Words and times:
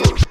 Castle. 0.00 0.29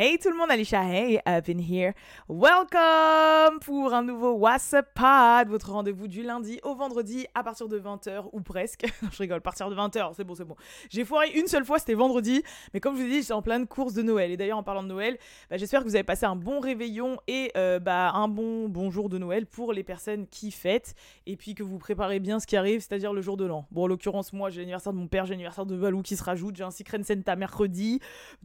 Hey 0.00 0.16
tout 0.16 0.30
le 0.30 0.36
monde, 0.36 0.48
Alicia, 0.48 0.84
hey, 0.84 1.18
up 1.26 1.48
in 1.48 1.58
here. 1.58 1.92
Welcome 2.28 3.58
pour 3.58 3.92
un 3.92 4.04
nouveau 4.04 4.30
WhatsApp 4.34 4.94
Pod, 4.94 5.48
votre 5.48 5.72
rendez-vous 5.72 6.06
du 6.06 6.22
lundi 6.22 6.60
au 6.62 6.76
vendredi 6.76 7.26
à 7.34 7.42
partir 7.42 7.66
de 7.66 7.80
20h 7.80 8.26
ou 8.32 8.40
presque. 8.40 8.86
je 9.10 9.18
rigole, 9.18 9.40
partir 9.40 9.68
de 9.68 9.74
20h, 9.74 10.12
c'est 10.16 10.22
bon, 10.22 10.36
c'est 10.36 10.44
bon. 10.44 10.54
J'ai 10.88 11.04
foiré 11.04 11.32
une 11.34 11.48
seule 11.48 11.64
fois, 11.64 11.80
c'était 11.80 11.94
vendredi, 11.94 12.44
mais 12.72 12.78
comme 12.78 12.94
je 12.94 13.00
vous 13.00 13.08
ai 13.08 13.10
dit, 13.10 13.22
j'étais 13.22 13.32
en 13.32 13.42
pleine 13.42 13.66
course 13.66 13.92
de 13.92 14.02
Noël. 14.02 14.30
Et 14.30 14.36
d'ailleurs, 14.36 14.58
en 14.58 14.62
parlant 14.62 14.84
de 14.84 14.88
Noël, 14.88 15.18
bah, 15.50 15.56
j'espère 15.56 15.80
que 15.80 15.88
vous 15.88 15.96
avez 15.96 16.04
passé 16.04 16.26
un 16.26 16.36
bon 16.36 16.60
réveillon 16.60 17.18
et 17.26 17.50
euh, 17.56 17.80
bah, 17.80 18.12
un 18.12 18.28
bon 18.28 18.68
bonjour 18.68 19.08
de 19.08 19.18
Noël 19.18 19.46
pour 19.46 19.72
les 19.72 19.82
personnes 19.82 20.28
qui 20.28 20.52
fêtent 20.52 20.94
et 21.26 21.36
puis 21.36 21.56
que 21.56 21.64
vous 21.64 21.78
préparez 21.78 22.20
bien 22.20 22.38
ce 22.38 22.46
qui 22.46 22.56
arrive, 22.56 22.82
c'est-à-dire 22.82 23.12
le 23.12 23.20
jour 23.20 23.36
de 23.36 23.46
l'an. 23.46 23.66
Bon, 23.72 23.82
en 23.82 23.86
l'occurrence, 23.88 24.32
moi, 24.32 24.48
j'ai 24.48 24.60
l'anniversaire 24.60 24.92
de 24.92 24.98
mon 24.98 25.08
père, 25.08 25.26
j'ai 25.26 25.32
l'anniversaire 25.32 25.66
de 25.66 25.74
Valou 25.74 26.02
qui 26.02 26.14
se 26.14 26.22
rajoute, 26.22 26.54
j'ai 26.54 26.62
un 26.62 26.70
Secret 26.70 27.02
Santa 27.02 27.34
mercredi. 27.34 27.98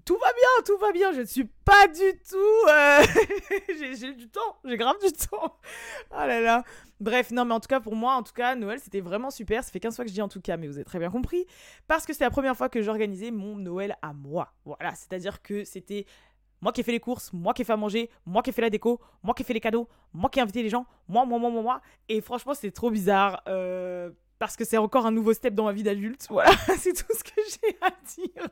Tout 0.04 0.17
va 0.17 0.34
bien, 0.34 0.63
tout 0.66 0.80
va 0.80 0.91
bien, 0.91 1.12
je 1.12 1.22
suis 1.22 1.42
pas 1.45 1.88
du 1.88 2.20
tout. 2.29 2.70
Euh, 2.70 3.03
j'ai 3.97 4.13
du 4.13 4.29
temps, 4.29 4.57
j'ai 4.65 4.77
grave 4.77 4.95
du 5.03 5.11
temps. 5.11 5.57
Oh 6.11 6.16
là 6.17 6.39
là. 6.39 6.63
Bref, 6.99 7.31
non, 7.31 7.45
mais 7.45 7.53
en 7.53 7.59
tout 7.59 7.67
cas, 7.67 7.79
pour 7.79 7.95
moi, 7.95 8.16
en 8.16 8.23
tout 8.23 8.33
cas, 8.33 8.55
Noël, 8.55 8.79
c'était 8.79 9.02
vraiment 9.02 9.29
super. 9.31 9.63
Ça 9.63 9.71
fait 9.71 9.79
15 9.79 9.95
fois 9.95 10.05
que 10.05 10.09
je 10.09 10.13
dis 10.13 10.21
en 10.21 10.29
tout 10.29 10.41
cas, 10.41 10.57
mais 10.57 10.67
vous 10.67 10.75
avez 10.75 10.85
très 10.85 10.99
bien 10.99 11.09
compris. 11.09 11.45
Parce 11.88 12.05
que 12.05 12.13
c'est 12.13 12.23
la 12.23 12.29
première 12.29 12.55
fois 12.55 12.69
que 12.69 12.81
j'organisais 12.81 13.31
mon 13.31 13.55
Noël 13.57 13.97
à 14.02 14.13
moi. 14.13 14.53
Voilà, 14.66 14.95
c'est-à-dire 14.95 15.41
que 15.41 15.63
c'était 15.63 16.05
moi 16.61 16.71
qui 16.71 16.79
ai 16.79 16.83
fait 16.83 16.93
les 16.93 17.02
courses, 17.02 17.33
moi 17.33 17.53
qui 17.53 17.61
ai 17.61 17.66
fait 17.66 17.73
à 17.73 17.77
manger, 17.77 18.09
moi 18.25 18.41
qui 18.41 18.52
ai 18.52 18.53
fait 18.53 18.61
la 18.61 18.69
déco, 18.69 19.02
moi 19.21 19.33
qui 19.33 19.44
ai 19.44 19.45
fait 19.45 19.53
les 19.53 19.59
cadeaux, 19.59 19.89
moi 20.13 20.30
qui 20.30 20.39
ai 20.39 20.41
invité 20.41 20.63
les 20.63 20.69
gens, 20.69 20.85
moi, 21.09 21.25
moi, 21.25 21.38
moi, 21.38 21.49
moi, 21.49 21.61
moi. 21.61 21.81
Et 22.07 22.21
franchement, 22.21 22.53
c'était 22.53 22.71
trop 22.71 22.89
bizarre. 22.89 23.44
Euh, 23.49 24.11
parce 24.47 24.57
que 24.57 24.65
c'est 24.65 24.77
encore 24.77 25.05
un 25.05 25.11
nouveau 25.11 25.33
step 25.33 25.53
dans 25.53 25.65
ma 25.65 25.73
vie 25.73 25.83
d'adulte. 25.83 26.27
Voilà, 26.30 26.52
c'est 26.77 26.94
tout 26.94 27.13
ce 27.16 27.23
que 27.23 27.41
j'ai 27.49 27.75
à 27.81 27.91
dire. 28.16 28.47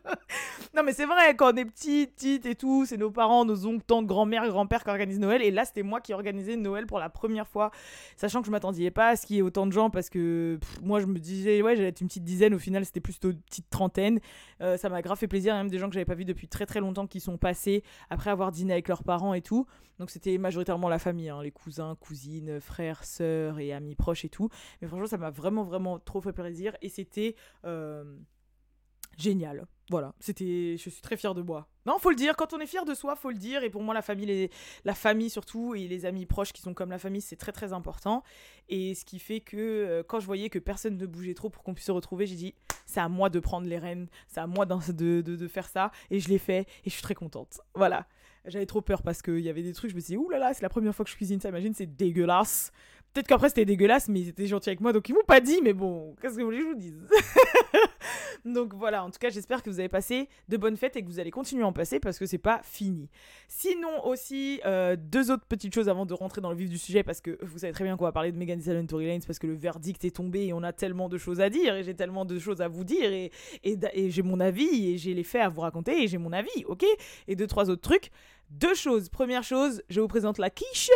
non, 0.76 0.84
mais 0.84 0.94
c'est 0.94 1.06
vrai, 1.06 1.36
quand 1.36 1.54
on 1.54 1.58
est 1.58 1.66
petit, 1.66 2.08
petite 2.08 2.46
et 2.46 2.56
tout, 2.56 2.86
c'est 2.86 2.98
nos 2.98 3.12
parents, 3.12 3.46
nos 3.46 3.66
oncles, 3.66 3.84
tantes, 3.86 4.06
grand-mère, 4.06 4.48
grand-père 4.48 4.84
qui 4.84 4.90
organisent 4.90 5.20
Noël. 5.20 5.42
Et 5.42 5.52
là, 5.52 5.66
c'était 5.66 5.84
moi 5.84 6.02
qui 6.02 6.14
organisais 6.14 6.56
Noël 6.56 6.86
pour 6.86 7.00
la 7.00 7.10
première 7.10 7.48
fois, 7.48 7.72
sachant 8.16 8.42
que 8.42 8.48
je 8.48 8.52
m'attendais 8.52 8.92
pas 8.92 9.10
à 9.10 9.16
ce 9.16 9.26
qu'il 9.26 9.36
y 9.36 9.40
ait 9.40 9.44
autant 9.44 9.68
de 9.68 9.72
gens 9.72 9.90
parce 9.90 10.10
que 10.10 10.60
moi, 10.82 11.00
je 11.00 11.06
me 11.06 11.20
disais, 11.20 11.62
ouais, 11.62 11.76
j'allais 11.76 11.90
être 11.90 12.02
une 12.02 12.08
petite 12.08 12.24
dizaine. 12.24 12.54
Au 12.54 12.60
final, 12.60 12.86
c'était 12.86 13.02
plutôt 13.02 13.32
une 13.32 13.42
petite 13.42 13.70
trentaine. 13.70 14.20
Euh, 14.62 14.78
ça 14.78 14.90
m'a 14.90 15.02
grave 15.02 15.18
fait 15.18 15.28
plaisir. 15.28 15.54
Il 15.54 15.58
y 15.58 15.60
a 15.60 15.64
même 15.64 15.72
des 15.72 15.80
gens 15.80 15.88
que 15.88 15.94
j'avais 15.94 16.06
pas 16.06 16.16
vus 16.16 16.26
depuis 16.26 16.48
très 16.48 16.66
très 16.66 16.80
longtemps 16.80 17.08
qui 17.08 17.20
sont 17.20 17.38
passés 17.38 17.84
après 18.10 18.30
avoir 18.30 18.52
dîné 18.52 18.74
avec 18.74 18.88
leurs 18.88 19.04
parents 19.04 19.34
et 19.34 19.42
tout. 19.42 19.66
Donc, 20.00 20.10
c'était 20.10 20.38
majoritairement 20.38 20.90
la 20.90 20.98
famille, 20.98 21.30
hein, 21.30 21.44
les 21.44 21.52
cousins, 21.52 21.96
cousines, 22.00 22.60
frères, 22.60 23.04
sœurs 23.04 23.60
et 23.60 23.72
amis 23.72 23.96
proches 23.96 24.26
et 24.26 24.30
tout. 24.30 24.50
Mais 24.82 24.88
franchement, 24.88 25.08
ça 25.08 25.18
m'a 25.18 25.30
vraiment, 25.30 25.64
vraiment 25.64 25.81
trop 26.00 26.22
fait 26.22 26.34
plaisir 26.34 26.76
et 26.82 26.90
c'était 26.90 27.36
euh, 27.66 28.18
génial. 29.18 29.68
Voilà, 29.90 30.14
c'était, 30.22 30.78
je 30.78 30.90
suis 30.90 31.02
très 31.02 31.18
fière 31.18 31.36
de 31.36 31.42
moi. 31.42 31.68
Non, 31.86 31.98
faut 32.00 32.12
le 32.12 32.16
dire. 32.16 32.38
Quand 32.38 32.54
on 32.54 32.60
est 32.60 32.66
fier 32.66 32.86
de 32.86 32.94
soi, 32.94 33.18
faut 33.18 33.30
le 33.30 33.38
dire. 33.38 33.62
Et 33.64 33.70
pour 33.70 33.84
moi, 33.84 33.94
la 33.94 34.02
famille, 34.02 34.50
la 34.86 34.94
famille 34.94 35.30
surtout 35.30 35.76
et 35.76 35.88
les 35.88 36.06
amis 36.06 36.26
proches 36.26 36.54
qui 36.54 36.62
sont 36.62 36.74
comme 36.74 36.92
la 36.92 36.98
famille, 36.98 37.20
c'est 37.20 37.36
très 37.36 37.52
très 37.52 37.74
important. 37.74 38.24
Et 38.70 38.96
ce 38.96 39.04
qui 39.04 39.20
fait 39.20 39.42
que 39.42 39.58
euh, 39.58 40.02
quand 40.02 40.22
je 40.22 40.26
voyais 40.26 40.50
que 40.50 40.60
personne 40.60 40.98
ne 40.98 41.06
bougeait 41.06 41.34
trop 41.34 41.50
pour 41.50 41.64
qu'on 41.64 41.74
puisse 41.74 41.88
se 41.88 41.92
retrouver, 41.92 42.26
j'ai 42.26 42.36
dit 42.36 42.56
c'est 42.86 43.02
à 43.02 43.10
moi 43.10 43.30
de 43.30 43.40
prendre 43.42 43.68
les 43.68 43.80
rênes, 43.80 44.08
c'est 44.28 44.40
à 44.40 44.48
moi 44.48 44.66
de, 44.66 45.48
faire 45.48 45.68
ça. 45.68 45.92
Et 46.10 46.22
je 46.22 46.30
l'ai 46.30 46.38
fait 46.38 46.62
et 46.86 46.90
je 46.90 46.92
suis 46.92 47.04
très 47.04 47.16
contente. 47.16 47.60
Voilà. 47.76 48.08
J'avais 48.46 48.66
trop 48.66 48.82
peur 48.82 49.04
parce 49.04 49.22
qu'il 49.22 49.40
y 49.40 49.50
avait 49.50 49.62
des 49.62 49.74
trucs, 49.74 49.92
je 49.92 49.96
me 49.96 50.00
suis 50.00 50.14
dit, 50.14 50.18
oulala, 50.18 50.40
là 50.40 50.50
là, 50.50 50.54
c'est 50.54 50.64
la 50.64 50.70
première 50.70 50.96
fois 50.96 51.04
que 51.04 51.12
je 51.12 51.16
cuisine 51.16 51.40
ça, 51.40 51.50
imagine, 51.50 51.74
c'est 51.74 51.86
dégueulasse. 51.86 52.72
Peut-être 53.14 53.28
qu'après 53.28 53.50
c'était 53.50 53.66
dégueulasse, 53.66 54.08
mais 54.08 54.22
ils 54.22 54.30
étaient 54.30 54.48
gentils 54.48 54.70
avec 54.70 54.80
moi, 54.80 54.94
donc 54.94 55.08
ils 55.10 55.14
m'ont 55.14 55.24
pas 55.28 55.42
dit, 55.42 55.60
mais 55.62 55.74
bon, 55.74 56.16
qu'est-ce 56.22 56.36
que 56.36 56.40
vous 56.40 56.46
voulez 56.46 56.60
que 56.60 56.64
je 56.64 56.70
vous 56.70 56.76
dise? 56.76 57.08
Donc 58.46 58.74
voilà, 58.74 59.04
en 59.04 59.12
tout 59.12 59.20
cas, 59.20 59.30
j'espère 59.30 59.62
que 59.62 59.70
vous 59.70 59.80
avez 59.80 59.90
passé 59.90 60.28
de 60.50 60.58
bonnes 60.58 60.78
fêtes 60.78 60.96
et 60.96 61.04
que 61.04 61.08
vous 61.08 61.20
allez 61.20 61.32
continuer 61.32 61.64
à 61.64 61.68
en 61.68 61.74
passer 61.74 62.00
parce 62.00 62.18
que 62.18 62.26
c'est 62.26 62.38
pas 62.38 62.62
fini. 62.64 63.10
Sinon, 63.48 64.06
aussi, 64.06 64.62
euh, 64.66 64.96
deux 64.98 65.32
autres 65.32 65.46
petites 65.46 65.74
choses 65.74 65.90
avant 65.90 66.06
de 66.06 66.14
rentrer 66.14 66.42
dans 66.42 66.50
le 66.50 66.56
vif 66.56 66.70
du 66.70 66.78
sujet 66.78 67.04
parce 67.04 67.22
que 67.22 67.38
vous 67.44 67.60
savez 67.60 67.74
très 67.74 67.84
bien 67.84 67.98
qu'on 67.98 68.06
va 68.06 68.12
parler 68.12 68.32
de 68.32 68.38
Megan 68.38 68.58
Thee 68.58 68.64
Stallion 68.64 68.86
Tory 68.86 69.06
Lanez 69.06 69.22
parce 69.26 69.40
que 69.40 69.48
le 69.48 69.54
verdict 69.54 70.04
est 70.06 70.16
tombé 70.16 70.48
et 70.48 70.54
on 70.54 70.64
a 70.64 70.74
tellement 70.74 71.10
de 71.10 71.18
choses 71.18 71.40
à 71.40 71.50
dire 71.50 71.76
et 71.76 71.84
j'ai 71.84 71.96
tellement 71.96 72.26
de 72.26 72.40
choses 72.40 72.62
à 72.62 72.68
vous 72.68 72.84
dire 72.84 73.12
et, 73.12 73.32
et, 73.64 73.78
et 73.94 74.10
j'ai 74.10 74.24
mon 74.24 74.40
avis 74.40 74.92
et 74.92 74.98
j'ai 74.98 75.14
les 75.14 75.24
faits 75.24 75.42
à 75.42 75.50
vous 75.50 75.62
raconter 75.62 76.04
et 76.04 76.08
j'ai 76.08 76.18
mon 76.18 76.32
avis, 76.32 76.66
ok? 76.66 76.86
Et 77.28 77.36
deux, 77.36 77.48
trois 77.48 77.70
autres 77.70 77.82
trucs. 77.82 78.12
Deux 78.50 78.74
choses. 78.74 79.10
Première 79.10 79.44
chose, 79.44 79.84
je 79.90 80.02
vous 80.02 80.08
présente 80.08 80.38
la 80.38 80.50
quiche. 80.50 80.90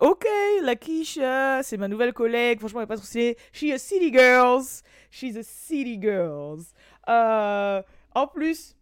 Ok, 0.00 0.24
la 0.62 0.76
Keisha, 0.76 1.62
c'est 1.64 1.76
ma 1.76 1.88
nouvelle 1.88 2.12
collègue. 2.12 2.60
Franchement, 2.60 2.80
elle 2.80 2.84
est 2.84 2.86
pas 2.86 2.96
stylée. 2.96 3.36
She's 3.52 3.72
a 3.72 3.78
city 3.78 4.12
girls. 4.12 4.82
She's 5.10 5.36
a 5.36 5.42
city 5.42 5.98
girls. 6.00 6.62
Euh, 7.08 7.82
en 8.14 8.26
plus, 8.28 8.76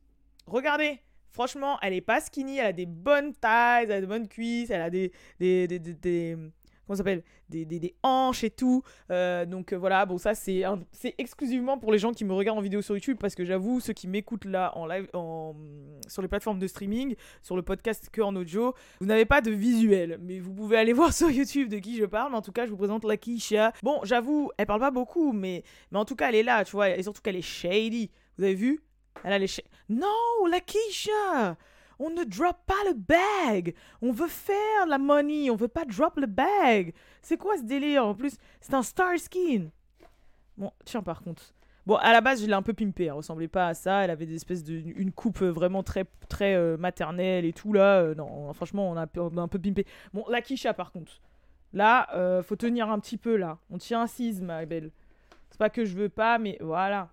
regardez. 0.47 1.01
Franchement, 1.33 1.79
elle 1.81 1.95
est 1.95 2.03
pas 2.03 2.21
skinny. 2.21 2.59
Elle 2.59 2.67
a 2.67 2.73
des 2.73 2.85
bonnes 2.87 3.35
tailles. 3.35 3.85
Elle 3.85 3.93
a 3.93 4.01
des 4.03 4.07
bonnes 4.07 4.29
cuisses. 4.29 4.69
Elle 4.69 4.83
a 4.83 4.91
des, 4.91 5.11
des, 5.41 5.67
des, 5.67 5.79
des 5.79 6.37
comment 6.87 6.97
s'appelle 6.97 7.23
des, 7.49 7.65
des, 7.65 7.95
hanches 8.03 8.45
et 8.45 8.51
tout. 8.51 8.83
Euh, 9.11 9.45
donc 9.45 9.73
euh, 9.73 9.77
voilà, 9.77 10.07
bon 10.07 10.19
ça 10.19 10.35
c'est 10.35 10.63
c'est 10.93 11.15
exclusivement 11.19 11.79
pour 11.79 11.93
les 11.93 11.99
gens 11.99 12.13
qui 12.13 12.25
me 12.25 12.33
regardent 12.33 12.59
en 12.59 12.63
vidéo 12.63 12.83
sur 12.83 12.95
YouTube 12.95 13.19
parce 13.21 13.35
que 13.35 13.45
j'avoue 13.45 13.81
ceux 13.81 13.93
qui 13.93 14.09
m'écoutent 14.09 14.45
là 14.45 14.73
en 14.77 14.87
live 14.87 15.09
en 15.13 15.55
sur 16.09 16.23
les 16.23 16.29
plateformes 16.29 16.59
de 16.59 16.67
streaming, 16.67 17.17
sur 17.43 17.57
le 17.57 17.63
podcast 17.63 18.09
que 18.11 18.21
en 18.21 18.35
audio, 18.37 18.75
vous 19.01 19.07
n'avez 19.07 19.25
pas 19.25 19.41
de 19.41 19.51
visuel, 19.51 20.19
mais 20.23 20.39
vous 20.39 20.53
pouvez 20.53 20.77
aller 20.77 20.93
voir 20.93 21.13
sur 21.13 21.31
YouTube 21.31 21.69
de 21.69 21.79
qui 21.79 21.97
je 21.97 22.05
parle. 22.05 22.35
En 22.35 22.43
tout 22.43 22.53
cas, 22.53 22.67
je 22.67 22.71
vous 22.71 22.77
présente 22.77 23.05
la 23.05 23.17
Kisha. 23.17 23.73
Bon, 23.83 24.01
j'avoue, 24.05 24.51
elle 24.59 24.67
parle 24.67 24.81
pas 24.81 24.91
beaucoup, 24.91 25.33
mais 25.33 25.63
mais 25.91 25.99
en 25.99 26.05
tout 26.05 26.17
cas 26.17 26.29
elle 26.29 26.37
est 26.37 26.43
là, 26.43 26.65
tu 26.65 26.73
vois, 26.73 26.91
et 26.91 27.03
surtout 27.03 27.23
qu'elle 27.23 27.37
est 27.37 27.43
shady. 27.43 28.11
Vous 28.39 28.45
avez 28.45 28.55
vu? 28.55 28.83
Elle 29.25 29.33
a 29.33 29.39
les 29.39 29.47
Non, 29.89 30.47
la 30.51 30.61
Kisha 30.61 31.57
on 31.99 32.11
ne 32.11 32.25
drop 32.25 32.57
pas 32.67 32.75
le 32.87 32.95
bag. 32.95 33.75
On 34.03 34.13
veut 34.13 34.29
faire 34.29 34.87
la 34.89 34.99
money. 34.99 35.51
On 35.51 35.57
veut 35.57 35.69
pas 35.69 35.85
drop 35.85 36.17
le 36.17 36.27
bag. 36.27 36.93
C'est 37.23 37.37
quoi 37.37 37.57
ce 37.57 37.63
délire 37.63 38.07
En 38.07 38.15
plus, 38.15 38.37
c'est 38.61 38.75
un 38.75 38.83
star 38.83 39.19
skin. 39.19 39.69
Bon, 40.57 40.73
tiens, 40.85 41.03
par 41.03 41.23
contre. 41.23 41.43
Bon, 41.87 41.95
à 41.97 42.13
la 42.13 42.21
base, 42.21 42.43
je 42.43 42.47
l'ai 42.47 42.53
un 42.53 42.63
peu 42.63 42.73
pimpé. 42.73 43.05
Elle 43.05 43.13
ressemblait 43.13 43.49
pas 43.49 43.69
à 43.69 43.75
ça. 43.75 44.03
Elle 44.05 44.11
avait 44.11 44.27
des 44.27 44.35
espèces 44.35 44.65
de 44.65 44.75
une 44.75 45.13
coupe 45.13 45.41
vraiment 45.41 45.83
très 45.83 46.05
très 46.29 46.55
euh, 46.57 46.77
maternelle 46.77 47.45
et 47.45 47.53
tout 47.53 47.73
là. 47.73 48.01
Euh, 48.01 48.15
non, 48.15 48.53
franchement, 48.55 48.91
on 48.91 48.97
a, 48.97 49.03
un 49.03 49.49
peu 49.49 49.59
pimpé. 49.59 49.87
Bon, 50.13 50.25
la 50.29 50.43
Kisha, 50.43 50.75
par 50.75 50.91
contre. 50.91 51.21
Là, 51.73 52.09
euh, 52.15 52.43
faut 52.43 52.57
tenir 52.57 52.91
un 52.91 52.99
petit 52.99 53.19
peu 53.19 53.37
là. 53.37 53.59
On 53.71 53.79
tient 53.79 54.03
assise, 54.03 54.43
ma 54.43 54.65
belle. 54.67 54.91
C'est 55.51 55.59
pas 55.59 55.71
que 55.71 55.85
je 55.85 55.95
veux 55.95 56.09
pas, 56.09 56.39
mais 56.39 56.59
voilà. 56.61 57.11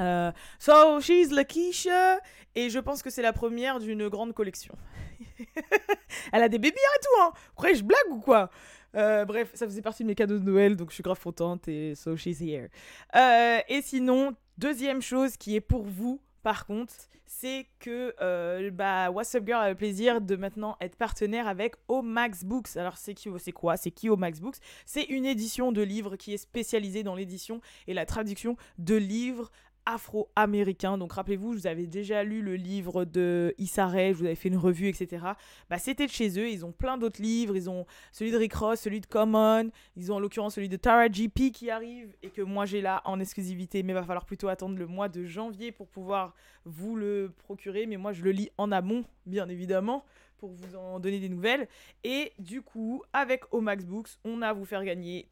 Euh, 0.00 0.32
so, 0.58 1.00
she's 1.00 1.30
Lakeisha, 1.30 2.18
et 2.54 2.70
je 2.70 2.78
pense 2.78 3.02
que 3.02 3.10
c'est 3.10 3.22
la 3.22 3.32
première 3.32 3.78
d'une 3.78 4.08
grande 4.08 4.32
collection. 4.32 4.74
Elle 6.32 6.42
a 6.42 6.48
des 6.48 6.58
bébés 6.58 6.76
et 6.76 7.00
tout, 7.00 7.22
hein. 7.22 7.32
Après, 7.52 7.74
je 7.74 7.82
blague 7.82 8.10
ou 8.10 8.20
quoi? 8.20 8.50
Euh, 8.94 9.24
Bref, 9.24 9.50
ça 9.54 9.66
faisait 9.66 9.82
partie 9.82 10.02
de 10.02 10.08
mes 10.08 10.14
cadeaux 10.14 10.38
de 10.38 10.44
Noël, 10.44 10.76
donc 10.76 10.90
je 10.90 10.94
suis 10.94 11.02
grave 11.02 11.20
contente, 11.20 11.68
et 11.68 11.94
so 11.94 12.16
she's 12.16 12.40
here. 12.40 12.68
Euh, 13.14 13.58
et 13.68 13.82
sinon, 13.82 14.34
deuxième 14.58 15.02
chose 15.02 15.36
qui 15.36 15.56
est 15.56 15.60
pour 15.60 15.84
vous, 15.84 16.20
par 16.42 16.66
contre, 16.66 16.94
c'est 17.26 17.66
que 17.80 18.14
euh, 18.20 18.70
bah, 18.70 19.10
What's 19.10 19.34
Up 19.34 19.44
Girl 19.44 19.60
a 19.60 19.68
le 19.68 19.74
plaisir 19.74 20.20
de 20.20 20.36
maintenant 20.36 20.76
être 20.80 20.96
partenaire 20.96 21.48
avec 21.48 21.74
Omax 21.88 22.44
Books. 22.44 22.76
Alors, 22.76 22.96
c'est 22.96 23.14
qui 23.14 23.28
C'est 23.38 23.52
quoi? 23.52 23.76
C'est 23.76 23.90
qui 23.90 24.08
Omax 24.08 24.40
Books? 24.40 24.56
C'est 24.86 25.02
une 25.02 25.26
édition 25.26 25.72
de 25.72 25.82
livres 25.82 26.16
qui 26.16 26.34
est 26.34 26.38
spécialisée 26.38 27.02
dans 27.02 27.14
l'édition 27.14 27.60
et 27.88 27.94
la 27.94 28.06
traduction 28.06 28.56
de 28.78 28.94
livres 28.94 29.50
afro-américain. 29.86 30.98
Donc 30.98 31.12
rappelez-vous, 31.12 31.54
je 31.54 31.58
vous 31.60 31.66
avais 31.66 31.86
déjà 31.86 32.22
lu 32.24 32.42
le 32.42 32.56
livre 32.56 33.04
de 33.04 33.54
Issa 33.58 33.86
Rae, 33.86 34.12
je 34.12 34.18
vous 34.18 34.24
avais 34.26 34.34
fait 34.34 34.48
une 34.48 34.56
revue, 34.56 34.88
etc. 34.88 35.24
Bah, 35.70 35.78
c'était 35.78 36.06
de 36.06 36.10
chez 36.10 36.38
eux, 36.38 36.50
ils 36.50 36.64
ont 36.66 36.72
plein 36.72 36.98
d'autres 36.98 37.22
livres, 37.22 37.56
ils 37.56 37.70
ont 37.70 37.86
celui 38.12 38.32
de 38.32 38.36
Rick 38.36 38.54
Ross, 38.54 38.80
celui 38.80 39.00
de 39.00 39.06
Common, 39.06 39.70
ils 39.96 40.12
ont 40.12 40.16
en 40.16 40.20
l'occurrence 40.20 40.56
celui 40.56 40.68
de 40.68 40.76
Tara 40.76 41.08
GP 41.08 41.52
qui 41.52 41.70
arrive 41.70 42.14
et 42.22 42.30
que 42.30 42.42
moi 42.42 42.66
j'ai 42.66 42.80
là 42.80 43.00
en 43.04 43.20
exclusivité, 43.20 43.82
mais 43.82 43.92
va 43.92 44.02
falloir 44.02 44.26
plutôt 44.26 44.48
attendre 44.48 44.76
le 44.76 44.86
mois 44.86 45.08
de 45.08 45.24
janvier 45.24 45.72
pour 45.72 45.88
pouvoir 45.88 46.34
vous 46.64 46.96
le 46.96 47.32
procurer, 47.38 47.86
mais 47.86 47.96
moi 47.96 48.12
je 48.12 48.22
le 48.22 48.32
lis 48.32 48.50
en 48.58 48.72
amont, 48.72 49.04
bien 49.24 49.48
évidemment 49.48 50.04
pour 50.36 50.50
vous 50.50 50.76
en 50.76 51.00
donner 51.00 51.18
des 51.18 51.28
nouvelles. 51.28 51.68
Et 52.04 52.32
du 52.38 52.62
coup, 52.62 53.02
avec 53.12 53.44
Omax 53.52 53.84
Books, 53.84 54.10
on 54.24 54.42
a 54.42 54.48
à 54.48 54.52
vous 54.52 54.64
faire 54.64 54.84
gagner 54.84 55.26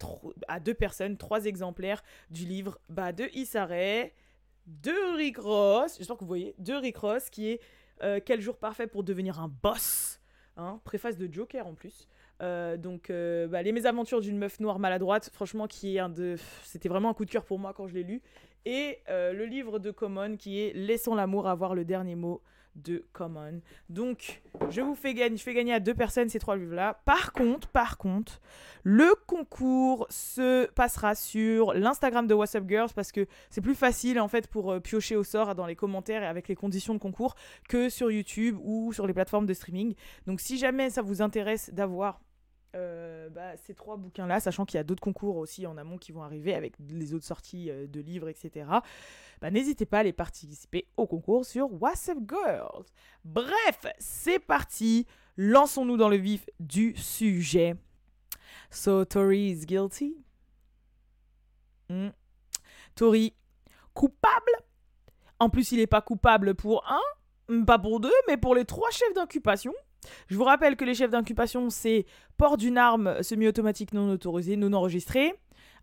à 0.49 0.61
deux 0.61 0.75
personnes 0.75 1.17
trois 1.17 1.45
exemplaires 1.45 2.03
du 2.31 2.45
livre 2.45 2.79
bah, 2.89 3.13
de 3.13 3.29
Issa 3.35 3.67
Rae, 3.67 4.11
de 4.67 5.17
Rick 5.17 5.39
Ross, 5.39 5.97
j'espère 5.99 6.17
que 6.17 6.21
vous 6.21 6.29
voyez, 6.29 6.55
de 6.59 6.73
Rick 6.73 6.97
Ross, 6.97 7.29
qui 7.31 7.49
est 7.49 7.61
euh, 8.03 8.21
Quel 8.25 8.41
jour 8.41 8.57
parfait 8.57 8.87
pour 8.87 9.05
devenir 9.05 9.41
un 9.41 9.49
boss 9.49 10.21
hein, 10.57 10.81
Préface 10.85 11.17
de 11.17 11.33
Joker 11.33 11.67
en 11.67 11.75
plus. 11.75 12.09
Euh, 12.43 12.77
donc, 12.77 13.11
euh, 13.11 13.47
bah, 13.47 13.63
Les 13.63 13.73
mésaventures 13.73 14.21
d'une 14.21 14.39
meuf 14.39 14.61
noire 14.61 14.79
maladroite, 14.79 15.31
franchement, 15.33 15.67
qui 15.67 15.97
est 15.97 15.99
un 15.99 16.09
de. 16.09 16.37
C'était 16.65 16.89
vraiment 16.89 17.11
un 17.11 17.15
coup 17.15 17.25
de 17.25 17.31
cœur 17.31 17.45
pour 17.45 17.59
moi 17.59 17.73
quand 17.75 17.87
je 17.87 17.95
l'ai 17.95 18.05
lu. 18.05 18.23
Et 18.67 19.01
le 19.09 19.45
livre 19.45 19.79
de 19.79 19.91
Common 19.91 20.39
qui 20.39 20.63
est 20.63 20.73
Laissons 20.73 21.15
l'amour 21.15 21.47
avoir 21.49 21.75
le 21.75 21.85
dernier 21.85 22.15
mot 22.15 22.41
de 22.77 23.05
Common. 23.13 23.61
Donc, 23.89 24.43
je 24.71 24.81
vous 24.81 24.95
fais 24.95 25.15
gagner, 25.15 25.37
je 25.37 25.43
fais 25.43 25.55
gagner 25.55 25.73
à 25.73 25.81
deux 25.81 25.95
personnes 25.95 26.29
ces 26.29 26.39
trois 26.39 26.57
livres-là. 26.57 27.01
Par 27.05 27.33
contre, 27.33 27.69
par 27.69 27.99
contre, 27.99 28.41
le 28.83 29.15
concours 29.27 30.07
se 30.11 30.67
passera 30.73 31.15
sur 31.15 31.73
l'Instagram 31.75 32.27
de 32.27 32.35
WhatsApp 32.35 32.69
Girls 32.69 32.91
parce 32.95 33.13
que 33.13 33.27
c'est 33.51 33.61
plus 33.61 33.75
facile 33.75 34.21
en 34.21 34.29
fait 34.29 34.49
pour 34.49 34.73
euh, 34.73 34.81
piocher 34.81 35.17
au 35.17 35.25
sort 35.25 35.55
dans 35.55 35.67
les 35.67 35.77
commentaires 35.77 36.23
et 36.23 36.27
avec 36.27 36.49
les 36.49 36.57
conditions 36.57 36.95
de 36.95 36.99
concours 36.99 37.35
que 37.69 37.89
sur 37.89 38.11
YouTube 38.11 38.59
ou 38.63 38.93
sur 38.93 39.07
les 39.07 39.15
plateformes 39.15 39.47
de 39.47 39.55
streaming. 39.55 39.95
Donc, 40.27 40.41
si 40.41 40.59
jamais 40.59 40.91
ça 40.91 41.03
vous 41.03 41.23
intéresse 41.23 41.71
d'avoir 41.73 42.21
euh, 42.75 43.29
bah, 43.29 43.57
ces 43.57 43.75
trois 43.75 43.97
bouquins-là, 43.97 44.41
sachant 44.41 44.65
qu'il 44.65 44.79
y 44.79 44.81
a 44.81 44.85
d'autres 44.85 45.03
concours 45.03 45.37
aussi 45.37 45.67
en 45.67 45.77
amont 45.77 45.99
qui 45.99 46.13
vont 46.13 46.23
arriver 46.23 46.55
avec 46.55 46.75
les 46.89 47.15
autres 47.15 47.25
sorties 47.25 47.71
euh, 47.71 47.87
de 47.87 48.01
livres, 48.01 48.29
etc. 48.29 48.67
Bah, 49.41 49.51
n'hésitez 49.51 49.87
pas 49.87 49.99
à 49.99 50.01
aller 50.01 50.13
participer 50.13 50.89
au 50.97 51.07
concours 51.07 51.45
sur 51.45 51.73
WhatsApp 51.81 52.19
Girls. 52.29 52.85
Bref, 53.25 53.87
c'est 53.99 54.39
parti. 54.39 55.07
Lançons-nous 55.37 55.97
dans 55.97 56.09
le 56.09 56.17
vif 56.17 56.49
du 56.61 56.97
sujet. 56.97 57.77
So, 58.71 59.05
Tori 59.05 59.51
is 59.51 59.67
guilty. 59.67 60.17
Hmm. 61.89 62.09
Tori, 62.95 63.35
coupable? 63.93 64.53
En 65.39 65.51
plus, 65.51 65.73
il 65.73 65.79
n'est 65.79 65.87
pas 65.87 66.01
coupable 66.01 66.55
pour 66.55 66.85
un, 66.91 67.65
pas 67.65 67.79
pour 67.79 68.01
deux, 68.01 68.13
mais 68.29 68.37
pour 68.37 68.55
les 68.55 68.65
trois 68.65 68.91
chefs 68.91 69.15
d'incubation. 69.15 69.75
Je 70.29 70.37
vous 70.37 70.45
rappelle 70.45 70.77
que 70.77 70.85
les 70.85 70.95
chefs 70.95 71.11
d'incubation, 71.11 71.71
c'est 71.71 72.07
port 72.37 72.57
d'une 72.57 72.79
arme 72.79 73.23
semi-automatique 73.23 73.93
non 73.93 74.11
autorisée, 74.11 74.57
non 74.57 74.73
enregistrée, 74.73 75.35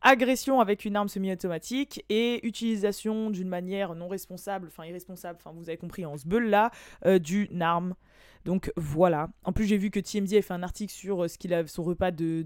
agression 0.01 0.59
avec 0.59 0.85
une 0.85 0.95
arme 0.95 1.07
semi-automatique 1.07 2.03
et 2.09 2.45
utilisation 2.45 3.29
d'une 3.29 3.47
manière 3.47 3.95
non 3.95 4.07
responsable, 4.07 4.67
enfin 4.67 4.85
irresponsable, 4.85 5.39
enfin 5.41 5.55
vous 5.55 5.69
avez 5.69 5.77
compris, 5.77 6.05
en 6.05 6.17
ce 6.17 6.27
là, 6.37 6.71
euh, 7.05 7.19
d'une 7.19 7.61
arme. 7.61 7.95
Donc 8.45 8.71
voilà. 8.75 9.29
En 9.43 9.53
plus, 9.53 9.65
j'ai 9.65 9.77
vu 9.77 9.91
que 9.91 9.99
TMZ 9.99 10.33
a 10.33 10.41
fait 10.41 10.53
un 10.53 10.63
article 10.63 10.91
sur 10.91 11.23
euh, 11.23 11.27
ce 11.27 11.37
qu'il 11.37 11.53
a 11.53 11.65
son 11.67 11.83
repas 11.83 12.09
de, 12.11 12.43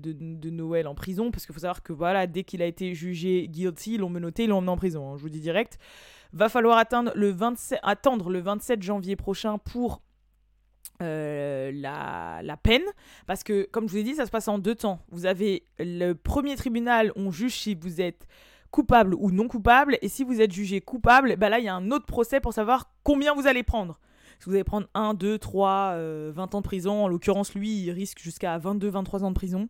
Noël 0.50 0.88
en 0.88 0.96
prison, 0.96 1.32
parce 1.32 1.46
qu'il 1.46 1.56
faut 1.56 1.62
savoir 1.62 1.84
que 1.84 1.94
voilà, 1.94 2.28
dès 2.28 2.44
qu'il 2.44 2.62
a 2.62 2.66
été 2.66 2.94
jugé 2.94 3.48
guilty, 3.48 3.94
ils 3.94 4.00
l'ont 4.00 4.10
menotté, 4.10 4.44
ils 4.44 4.50
l'ont 4.50 4.58
emmené 4.58 4.72
en 4.72 4.78
prison. 4.78 5.14
Hein, 5.14 5.18
je 5.18 5.22
vous 5.22 5.30
dis 5.30 5.40
direct. 5.40 5.78
Va 6.34 6.50
falloir 6.50 6.84
le 7.16 7.30
27, 7.30 7.80
attendre 7.82 8.30
le 8.30 8.40
27 8.42 8.84
janvier 8.84 9.16
prochain 9.16 9.58
pour 9.58 10.02
euh, 11.02 11.72
la, 11.74 12.42
la, 12.42 12.58
peine, 12.58 12.84
parce 13.28 13.44
que 13.44 13.68
comme 13.72 13.88
je 13.88 13.94
vous 13.94 13.98
ai 14.00 14.04
dit, 14.04 14.16
ça 14.16 14.26
se 14.26 14.32
passe 14.32 14.48
en 14.48 14.60
deux 14.60 14.76
temps. 14.76 15.00
Vous 15.10 15.26
avez 15.26 15.64
le 15.78 16.14
premier 16.14 16.56
tribunal, 16.56 17.12
on 17.16 17.32
juge 17.32 17.54
si 17.54 17.76
vous 17.76 18.00
êtes 18.00 18.28
coupable 18.72 19.14
ou 19.16 19.32
non 19.32 19.48
coupable, 19.48 19.98
et 20.02 20.08
si 20.08 20.24
vous 20.24 20.42
êtes 20.42 20.54
jugé 20.54 20.82
coupable, 20.82 21.36
bah 21.38 21.50
là 21.50 21.60
il 21.60 21.66
y 21.66 21.68
a 21.68 21.76
un 21.76 21.92
autre 21.92 22.06
procès 22.06 22.40
pour 22.40 22.54
savoir 22.54 22.92
combien 23.04 23.34
vous 23.34 23.48
allez 23.48 23.64
prendre. 23.64 24.00
Si 24.40 24.50
vous 24.50 24.56
allez 24.56 24.64
prendre 24.64 24.88
1, 24.94 25.14
2, 25.14 25.38
3, 25.38 25.96
20 26.32 26.56
ans 26.56 26.60
de 26.60 26.64
prison, 26.64 27.06
en 27.06 27.08
l'occurrence 27.08 27.54
lui 27.56 27.84
il 27.84 27.92
risque 27.92 28.20
jusqu'à 28.20 28.58
22, 28.58 28.90
23 28.90 29.24
ans 29.24 29.30
de 29.32 29.36
prison. 29.36 29.68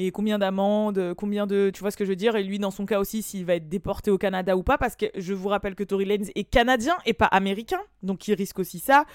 Et 0.00 0.12
combien 0.12 0.38
d'amendes, 0.38 1.14
combien 1.16 1.46
de... 1.48 1.70
Tu 1.74 1.80
vois 1.80 1.90
ce 1.90 1.96
que 1.96 2.04
je 2.04 2.10
veux 2.10 2.16
dire? 2.16 2.36
Et 2.36 2.44
lui 2.44 2.60
dans 2.60 2.70
son 2.70 2.86
cas 2.86 3.00
aussi 3.00 3.20
s'il 3.20 3.44
va 3.44 3.56
être 3.56 3.68
déporté 3.68 4.12
au 4.12 4.18
Canada 4.18 4.56
ou 4.56 4.62
pas, 4.62 4.78
parce 4.78 4.94
que 4.94 5.06
je 5.16 5.34
vous 5.34 5.48
rappelle 5.48 5.74
que 5.74 5.82
Tory 5.82 6.04
Lanez 6.04 6.30
est 6.36 6.44
canadien 6.44 6.96
et 7.04 7.14
pas 7.14 7.26
américain, 7.26 7.80
donc 8.04 8.28
il 8.28 8.34
risque 8.34 8.60
aussi 8.60 8.78
ça. 8.78 9.06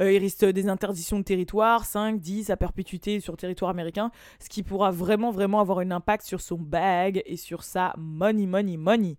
Euh, 0.00 0.12
il 0.12 0.18
risque 0.18 0.44
des 0.44 0.68
interdictions 0.68 1.18
de 1.18 1.24
territoire, 1.24 1.84
5, 1.84 2.18
10 2.20 2.50
à 2.50 2.56
perpétuité 2.56 3.20
sur 3.20 3.32
le 3.32 3.38
territoire 3.38 3.70
américain, 3.70 4.10
ce 4.40 4.48
qui 4.48 4.62
pourra 4.62 4.90
vraiment, 4.90 5.30
vraiment 5.30 5.60
avoir 5.60 5.78
un 5.78 5.90
impact 5.90 6.24
sur 6.24 6.40
son 6.40 6.56
bag 6.56 7.22
et 7.26 7.36
sur 7.36 7.64
sa 7.64 7.94
money, 7.96 8.46
money, 8.46 8.76
money. 8.76 9.16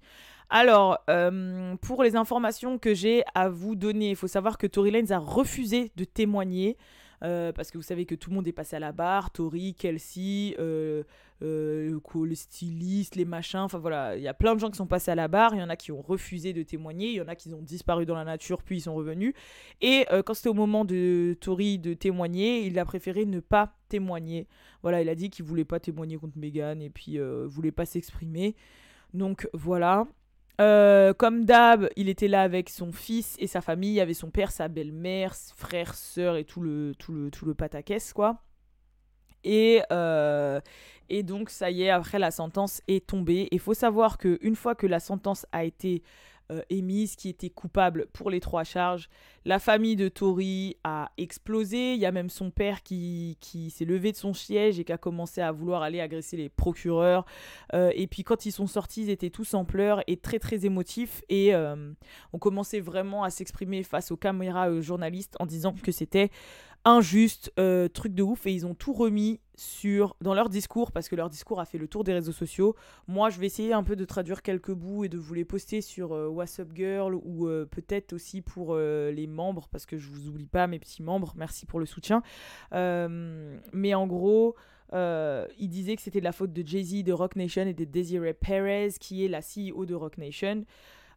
Alors, 0.49 0.99
euh, 1.09 1.75
pour 1.81 2.03
les 2.03 2.15
informations 2.15 2.77
que 2.77 2.93
j'ai 2.93 3.23
à 3.33 3.49
vous 3.49 3.75
donner, 3.75 4.11
il 4.11 4.15
faut 4.15 4.27
savoir 4.27 4.57
que 4.57 4.67
Tory 4.67 4.91
Lanez 4.91 5.11
a 5.11 5.17
refusé 5.17 5.91
de 5.95 6.03
témoigner. 6.03 6.77
Euh, 7.23 7.53
parce 7.53 7.71
que 7.71 7.77
vous 7.77 7.83
savez 7.83 8.05
que 8.05 8.15
tout 8.15 8.29
le 8.29 8.35
monde 8.35 8.47
est 8.47 8.53
passé 8.53 8.75
à 8.75 8.79
la 8.79 8.91
barre, 8.91 9.31
Tori, 9.31 9.75
Kelsey, 9.75 10.55
euh, 10.59 11.03
euh, 11.41 11.99
les 12.25 12.35
stylistes, 12.35 13.15
les 13.15 13.23
machins, 13.23 13.61
enfin 13.61 13.77
voilà, 13.77 14.17
il 14.17 14.23
y 14.23 14.27
a 14.27 14.33
plein 14.33 14.55
de 14.55 14.59
gens 14.59 14.69
qui 14.69 14.75
sont 14.75 14.87
passés 14.87 15.11
à 15.11 15.15
la 15.15 15.29
barre, 15.29 15.55
il 15.55 15.59
y 15.59 15.63
en 15.63 15.69
a 15.69 15.77
qui 15.77 15.93
ont 15.93 16.01
refusé 16.01 16.51
de 16.51 16.63
témoigner, 16.63 17.11
il 17.11 17.15
y 17.15 17.21
en 17.21 17.27
a 17.29 17.35
qui 17.35 17.53
ont 17.53 17.61
disparu 17.61 18.05
dans 18.05 18.15
la 18.15 18.25
nature 18.25 18.61
puis 18.61 18.77
ils 18.77 18.81
sont 18.81 18.95
revenus. 18.95 19.33
Et 19.79 20.05
quand 20.25 20.33
c'était 20.33 20.49
au 20.49 20.53
moment 20.53 20.83
de 20.83 21.37
Tori 21.39 21.79
de 21.79 21.93
témoigner, 21.93 22.65
il 22.65 22.77
a 22.77 22.85
préféré 22.85 23.25
ne 23.25 23.39
pas 23.39 23.73
témoigner. 23.87 24.47
Voilà, 24.81 25.01
il 25.01 25.07
a 25.07 25.15
dit 25.15 25.29
qu'il 25.29 25.45
voulait 25.45 25.65
pas 25.65 25.79
témoigner 25.79 26.17
contre 26.17 26.37
Megan 26.37 26.81
et 26.81 26.89
puis 26.89 27.19
voulait 27.45 27.71
pas 27.71 27.85
s'exprimer. 27.85 28.55
Donc 29.13 29.47
voilà. 29.53 30.07
Euh, 30.61 31.13
comme 31.13 31.45
d'hab, 31.45 31.89
il 31.95 32.09
était 32.09 32.27
là 32.27 32.43
avec 32.43 32.69
son 32.69 32.91
fils 32.91 33.35
et 33.39 33.47
sa 33.47 33.61
famille. 33.61 33.91
Il 33.91 33.95
y 33.95 34.01
avait 34.01 34.13
son 34.13 34.29
père, 34.29 34.51
sa 34.51 34.67
belle-mère, 34.67 35.35
frère, 35.55 35.95
sœur 35.95 36.35
et 36.35 36.43
tout 36.45 36.61
le, 36.61 36.93
tout 36.97 37.11
le, 37.13 37.31
tout 37.31 37.45
le 37.45 37.53
pataquès, 37.53 38.13
quoi. 38.13 38.41
Et, 39.43 39.81
euh, 39.91 40.61
et 41.09 41.23
donc, 41.23 41.49
ça 41.49 41.69
y 41.69 41.83
est, 41.83 41.89
après, 41.89 42.19
la 42.19 42.31
sentence 42.31 42.81
est 42.87 43.07
tombée. 43.07 43.47
Il 43.51 43.59
faut 43.59 43.73
savoir 43.73 44.17
qu'une 44.17 44.55
fois 44.55 44.75
que 44.75 44.87
la 44.87 44.99
sentence 44.99 45.45
a 45.51 45.63
été 45.63 46.03
euh, 46.51 46.61
émise 46.69 47.15
qui 47.15 47.29
était 47.29 47.49
coupable 47.49 48.07
pour 48.13 48.29
les 48.29 48.39
trois 48.39 48.63
charges. 48.63 49.09
La 49.45 49.59
famille 49.59 49.95
de 49.95 50.09
Tori 50.09 50.77
a 50.83 51.11
explosé. 51.17 51.93
Il 51.93 51.99
y 51.99 52.05
a 52.05 52.11
même 52.11 52.29
son 52.29 52.51
père 52.51 52.83
qui, 52.83 53.37
qui 53.39 53.69
s'est 53.69 53.85
levé 53.85 54.11
de 54.11 54.17
son 54.17 54.33
siège 54.33 54.79
et 54.79 54.83
qui 54.83 54.91
a 54.91 54.97
commencé 54.97 55.41
à 55.41 55.51
vouloir 55.51 55.81
aller 55.81 55.99
agresser 55.99 56.37
les 56.37 56.49
procureurs. 56.49 57.25
Euh, 57.73 57.91
et 57.95 58.07
puis 58.07 58.23
quand 58.23 58.45
ils 58.45 58.51
sont 58.51 58.67
sortis, 58.67 59.03
ils 59.03 59.09
étaient 59.09 59.29
tous 59.29 59.53
en 59.53 59.65
pleurs 59.65 60.01
et 60.07 60.17
très 60.17 60.39
très 60.39 60.65
émotifs. 60.65 61.23
Et 61.29 61.53
euh, 61.53 61.91
on 62.31 62.39
commençait 62.39 62.79
vraiment 62.79 63.23
à 63.23 63.29
s'exprimer 63.29 63.83
face 63.83 64.11
aux 64.11 64.17
caméras 64.17 64.81
journalistes 64.81 65.35
en 65.39 65.45
disant 65.45 65.73
que 65.73 65.91
c'était 65.91 66.29
injuste, 66.85 67.51
euh, 67.59 67.87
truc 67.87 68.13
de 68.13 68.23
ouf, 68.23 68.45
et 68.45 68.51
ils 68.51 68.65
ont 68.65 68.75
tout 68.75 68.93
remis 68.93 69.39
sur 69.55 70.15
dans 70.21 70.33
leur 70.33 70.49
discours 70.49 70.91
parce 70.91 71.09
que 71.09 71.15
leur 71.15 71.29
discours 71.29 71.59
a 71.59 71.65
fait 71.65 71.77
le 71.77 71.87
tour 71.87 72.03
des 72.03 72.13
réseaux 72.13 72.31
sociaux. 72.31 72.75
Moi, 73.07 73.29
je 73.29 73.39
vais 73.39 73.45
essayer 73.45 73.73
un 73.73 73.83
peu 73.83 73.95
de 73.95 74.05
traduire 74.05 74.41
quelques 74.41 74.71
bouts 74.71 75.03
et 75.03 75.09
de 75.09 75.17
vous 75.17 75.33
les 75.33 75.45
poster 75.45 75.81
sur 75.81 76.13
euh, 76.13 76.27
WhatsApp 76.27 76.69
Girl 76.73 77.15
ou 77.15 77.47
euh, 77.47 77.65
peut-être 77.65 78.13
aussi 78.13 78.41
pour 78.41 78.75
les 78.75 79.27
membres 79.27 79.67
parce 79.71 79.85
que 79.85 79.97
je 79.97 80.09
vous 80.09 80.27
oublie 80.27 80.45
pas 80.45 80.67
mes 80.67 80.79
petits 80.79 81.03
membres. 81.03 81.33
Merci 81.37 81.65
pour 81.65 81.79
le 81.79 81.85
soutien. 81.85 82.21
mais 82.71 83.93
en 83.93 84.07
gros. 84.07 84.55
il 84.93 85.69
disait 85.69 85.95
que 85.95 86.01
c'était 86.01 86.19
de 86.19 86.25
la 86.25 86.31
faute 86.31 86.53
de 86.53 86.65
Jay-Z 86.65 87.03
de 87.03 87.13
Rock 87.13 87.35
Nation 87.35 87.63
et 87.63 87.73
de 87.73 87.85
Desiree 87.85 88.33
Perez, 88.33 88.91
qui 88.99 89.25
est 89.25 89.27
la 89.27 89.41
CEO 89.41 89.85
de 89.85 89.95
Rock 89.95 90.17
Nation. 90.17 90.65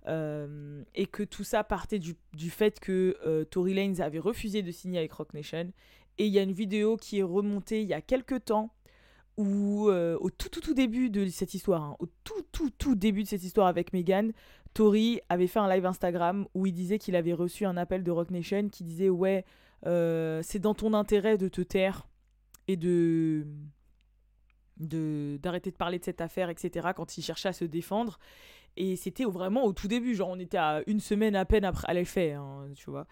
Euh, 0.08 0.84
et 0.94 1.06
que 1.06 1.24
tout 1.24 1.42
ça 1.42 1.64
partait 1.64 1.98
du, 1.98 2.14
du 2.32 2.50
fait 2.50 2.78
que 2.78 3.16
euh, 3.26 3.44
Tory 3.44 3.74
Lanez 3.74 4.00
avait 4.00 4.20
refusé 4.20 4.62
de 4.62 4.70
signer 4.70 4.98
avec 4.98 5.12
Rock 5.12 5.34
Nation. 5.34 5.72
Et 6.18 6.26
il 6.26 6.32
y 6.32 6.38
a 6.38 6.42
une 6.42 6.52
vidéo 6.52 6.96
qui 6.96 7.18
est 7.18 7.22
remontée 7.22 7.82
il 7.82 7.88
y 7.88 7.94
a 7.94 8.00
quelques 8.00 8.44
temps 8.44 8.72
où, 9.36 9.90
euh, 9.90 10.16
au 10.20 10.30
tout, 10.30 10.48
tout, 10.48 10.60
tout 10.60 10.74
début 10.74 11.10
de 11.10 11.26
cette 11.26 11.52
histoire, 11.52 11.82
hein, 11.82 11.96
au 11.98 12.06
tout, 12.24 12.42
tout, 12.52 12.70
tout 12.70 12.94
début 12.94 13.22
de 13.22 13.28
cette 13.28 13.42
histoire 13.42 13.66
avec 13.66 13.92
Megan, 13.92 14.32
Tory 14.72 15.20
avait 15.28 15.46
fait 15.46 15.58
un 15.58 15.68
live 15.68 15.84
Instagram 15.84 16.46
où 16.54 16.66
il 16.66 16.72
disait 16.72 16.98
qu'il 16.98 17.16
avait 17.16 17.34
reçu 17.34 17.66
un 17.66 17.76
appel 17.76 18.02
de 18.02 18.10
Rock 18.10 18.30
Nation 18.30 18.68
qui 18.68 18.84
disait 18.84 19.10
Ouais, 19.10 19.44
c'est 19.84 20.58
dans 20.58 20.74
ton 20.74 20.94
intérêt 20.94 21.38
de 21.38 21.48
te 21.48 21.60
taire 21.60 22.08
et 22.68 22.76
de 22.76 23.46
d'arrêter 24.78 25.70
de, 25.70 25.76
parler 25.76 25.98
de 25.98 26.04
cette 26.04 26.20
affaire, 26.20 26.50
etc., 26.50 26.88
quand 26.94 27.16
il 27.16 27.22
cherchait 27.22 27.48
à 27.48 27.52
se 27.52 27.64
défendre. 27.64 28.18
Et 28.76 28.96
c'était 28.96 29.24
vraiment 29.24 29.64
au 29.64 29.72
tout 29.72 29.88
début, 29.88 30.14
genre 30.14 30.28
on 30.28 30.38
était 30.38 30.58
à 30.58 30.82
une 30.86 31.00
semaine 31.00 31.34
à 31.34 31.46
peine 31.46 31.64
après 31.64 31.94
l'effet, 31.94 32.32
hein, 32.32 32.68
tu 32.74 32.90
vois. 32.90 33.06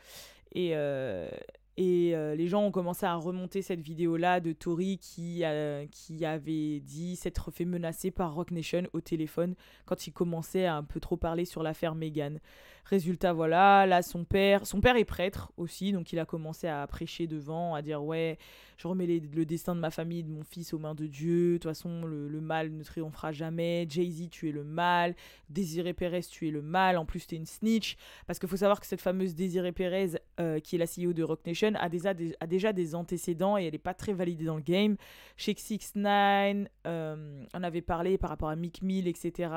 Et, 0.52 0.73
euh, 0.75 1.28
et 1.76 2.14
euh, 2.14 2.34
les 2.34 2.46
gens 2.46 2.62
ont 2.62 2.70
commencé 2.70 3.04
à 3.04 3.14
remonter 3.16 3.62
cette 3.62 3.80
vidéo-là 3.80 4.40
de 4.40 4.52
Tori 4.52 4.98
qui, 4.98 5.42
qui 5.90 6.24
avait 6.24 6.80
dit 6.80 7.16
s'être 7.16 7.50
fait 7.50 7.64
menacer 7.64 8.10
par 8.10 8.34
Rock 8.34 8.50
Nation 8.50 8.82
au 8.92 9.00
téléphone 9.00 9.54
quand 9.84 10.06
il 10.06 10.12
commençait 10.12 10.66
à 10.66 10.76
un 10.76 10.84
peu 10.84 11.00
trop 11.00 11.16
parler 11.16 11.44
sur 11.44 11.62
l'affaire 11.62 11.94
Meghan. 11.94 12.36
Résultat, 12.84 13.32
voilà, 13.32 13.86
là, 13.86 14.02
son 14.02 14.24
père, 14.24 14.66
son 14.66 14.80
père 14.80 14.96
est 14.96 15.06
prêtre 15.06 15.52
aussi, 15.56 15.92
donc 15.92 16.12
il 16.12 16.18
a 16.18 16.26
commencé 16.26 16.68
à 16.68 16.86
prêcher 16.86 17.26
devant, 17.26 17.74
à 17.74 17.80
dire 17.80 18.04
ouais, 18.04 18.38
je 18.76 18.88
remets 18.88 19.06
le 19.06 19.46
destin 19.46 19.74
de 19.74 19.80
ma 19.80 19.90
famille, 19.90 20.22
de 20.22 20.30
mon 20.30 20.42
fils 20.42 20.74
aux 20.74 20.78
mains 20.78 20.94
de 20.94 21.06
Dieu, 21.06 21.52
de 21.52 21.58
toute 21.58 21.70
façon, 21.70 22.04
le, 22.04 22.28
mal 22.40 22.72
ne 22.72 22.82
triomphera 22.82 23.32
jamais, 23.32 23.86
Jay-Z, 23.88 24.28
tu 24.30 24.48
es 24.48 24.52
le 24.52 24.64
mal, 24.64 25.14
Désiré 25.48 25.94
Pérez, 25.94 26.22
tu 26.22 26.48
es 26.48 26.50
le 26.50 26.60
mal, 26.60 26.98
en 26.98 27.06
plus, 27.06 27.26
tu 27.26 27.34
es 27.34 27.38
une 27.38 27.46
snitch, 27.46 27.96
parce 28.26 28.38
qu'il 28.38 28.48
faut 28.48 28.56
savoir 28.56 28.80
que 28.80 28.86
cette 28.86 29.00
fameuse 29.00 29.34
Désiré 29.34 29.72
Pérez, 29.72 30.20
euh, 30.40 30.58
qui 30.60 30.76
est 30.76 30.78
la 30.78 30.86
CEO 30.86 31.12
de 31.12 31.22
Rock 31.22 31.40
Nation, 31.46 31.72
a 31.76 31.88
déjà, 31.88 32.12
des, 32.12 32.36
a 32.40 32.46
déjà 32.46 32.72
des 32.72 32.94
antécédents 32.94 33.56
et 33.56 33.64
elle 33.64 33.72
n'est 33.72 33.78
pas 33.78 33.94
très 33.94 34.12
validée 34.12 34.44
dans 34.44 34.56
le 34.56 34.62
game. 34.62 34.96
Chez 35.36 35.54
6 35.56 35.92
9 35.94 36.66
euh, 36.86 37.44
on 37.54 37.62
avait 37.62 37.80
parlé 37.80 38.18
par 38.18 38.30
rapport 38.30 38.48
à 38.48 38.56
Mick 38.56 38.82
Mill, 38.82 39.08
etc., 39.08 39.50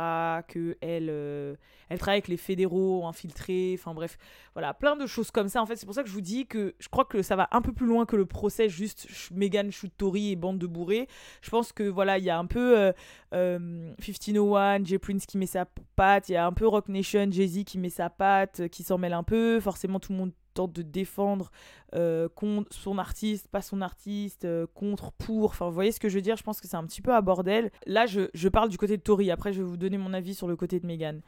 que 0.47 0.77
elle, 0.81 1.09
euh, 1.09 1.55
elle 1.89 1.99
travaille 1.99 2.17
avec 2.17 2.27
les 2.27 2.37
fédéraux, 2.37 3.03
infiltrés, 3.17 3.75
enfin 3.77 3.93
bref, 3.93 4.17
voilà, 4.53 4.73
plein 4.73 4.95
de 4.95 5.05
choses 5.05 5.31
comme 5.31 5.49
ça. 5.49 5.61
En 5.61 5.65
fait, 5.65 5.75
c'est 5.75 5.85
pour 5.85 5.95
ça 5.95 6.03
que 6.03 6.09
je 6.09 6.13
vous 6.13 6.21
dis 6.21 6.45
que 6.45 6.75
je 6.79 6.87
crois 6.89 7.05
que 7.05 7.21
ça 7.21 7.35
va 7.35 7.47
un 7.51 7.61
peu 7.61 7.73
plus 7.73 7.87
loin 7.87 8.05
que 8.05 8.15
le 8.15 8.25
procès 8.25 8.69
juste 8.69 9.07
Megan 9.31 9.71
shoot 9.71 9.91
Tory 9.97 10.31
et 10.31 10.35
bande 10.35 10.59
de 10.59 10.67
bourrés. 10.67 11.07
Je 11.41 11.49
pense 11.49 11.73
que 11.73 11.83
voilà, 11.83 12.17
il 12.17 12.23
y 12.23 12.29
a 12.29 12.37
un 12.37 12.45
peu 12.45 12.77
euh, 12.77 12.91
euh, 13.33 13.59
1501, 13.59 14.83
Jay 14.83 14.99
Prince 14.99 15.25
qui 15.25 15.37
met 15.37 15.47
sa 15.47 15.65
patte, 15.95 16.29
il 16.29 16.33
y 16.33 16.35
a 16.35 16.45
un 16.45 16.53
peu 16.53 16.67
Rock 16.67 16.89
Nation, 16.89 17.27
Jay-Z 17.31 17.63
qui 17.63 17.77
met 17.77 17.89
sa 17.89 18.09
patte, 18.09 18.67
qui 18.69 18.83
s'en 18.83 18.97
mêle 18.97 19.13
un 19.13 19.23
peu. 19.23 19.59
Forcément, 19.59 19.99
tout 19.99 20.11
le 20.11 20.17
monde 20.19 20.31
tente 20.57 20.73
de 20.73 20.81
défendre 20.81 21.51
euh, 21.95 22.27
contre 22.35 22.73
son 22.73 22.97
artiste, 22.97 23.47
pas 23.47 23.61
son 23.61 23.81
artiste, 23.81 24.45
euh, 24.45 24.65
contre, 24.73 25.11
pour. 25.11 25.51
Enfin, 25.51 25.67
vous 25.67 25.73
voyez 25.73 25.91
ce 25.91 25.99
que 25.99 26.09
je 26.09 26.15
veux 26.15 26.21
dire? 26.21 26.35
Je 26.35 26.43
pense 26.43 26.59
que 26.59 26.67
c'est 26.67 26.75
un 26.75 26.85
petit 26.85 27.01
peu 27.01 27.13
à 27.13 27.21
bordel. 27.21 27.71
Là, 27.85 28.05
je, 28.05 28.21
je, 28.33 28.49
parle 28.49 28.69
du 28.69 28.77
côté 28.77 28.97
de 28.97 29.01
Tori. 29.01 29.31
Après, 29.31 29.53
je 29.53 29.59
vais 29.61 29.67
vous 29.67 29.77
donner 29.77 29.97
mon 29.97 30.13
avis 30.13 30.33
sur 30.33 30.47
le 30.47 30.55
côté 30.55 30.79
de 30.79 30.87
Meghan. 30.87 31.19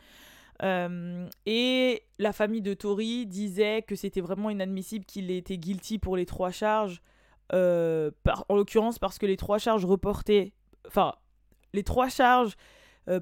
Euh, 0.64 1.28
et 1.46 2.04
la 2.18 2.34
famille 2.34 2.62
de 2.62 2.74
Tori 2.74 3.26
disait 3.26 3.82
que 3.82 3.96
c'était 3.96 4.22
vraiment 4.22 4.50
inadmissible 4.50 5.06
qu'il 5.06 5.32
ait 5.32 5.38
été 5.38 5.58
guilty 5.58 6.00
pour 6.00 6.18
les 6.18 6.26
trois 6.26 6.52
charges. 6.52 7.02
Euh, 7.54 8.12
en 8.48 8.56
l'occurrence 8.56 9.00
parce 9.00 9.18
que 9.18 9.26
les 9.26 9.38
trois 9.38 9.58
charges 9.58 9.86
reportaient. 9.86 10.54
Enfin, 10.88 11.16
les 11.74 11.84
trois 11.84 12.10
charges 12.10 12.56
euh, 13.08 13.20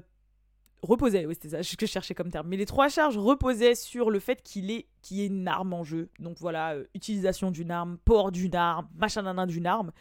reposaient, 0.82 1.24
oui 1.24 1.34
c'était 1.34 1.62
ça 1.62 1.62
je 1.62 2.12
comme 2.12 2.30
terme, 2.30 2.46
mais 2.48 2.56
les 2.56 2.66
trois 2.66 2.88
charges 2.88 3.16
reposaient 3.16 3.74
sur 3.74 4.10
le 4.10 4.20
fait 4.20 4.42
qu'il 4.42 4.70
ait, 4.70 4.86
qu 5.02 5.20
ait 5.20 5.26
une 5.26 5.48
arme 5.48 5.72
en 5.72 5.82
jeu. 5.82 6.10
Donc 6.18 6.36
voilà, 6.40 6.76
utilisation 6.94 7.50
d'une 7.50 7.70
arme, 7.70 7.98
port 8.04 8.30
d'une 8.30 8.54
arme, 8.54 8.88
machin 8.96 9.22
d'un 9.22 9.46
d'une 9.46 9.66
arme. 9.66 9.92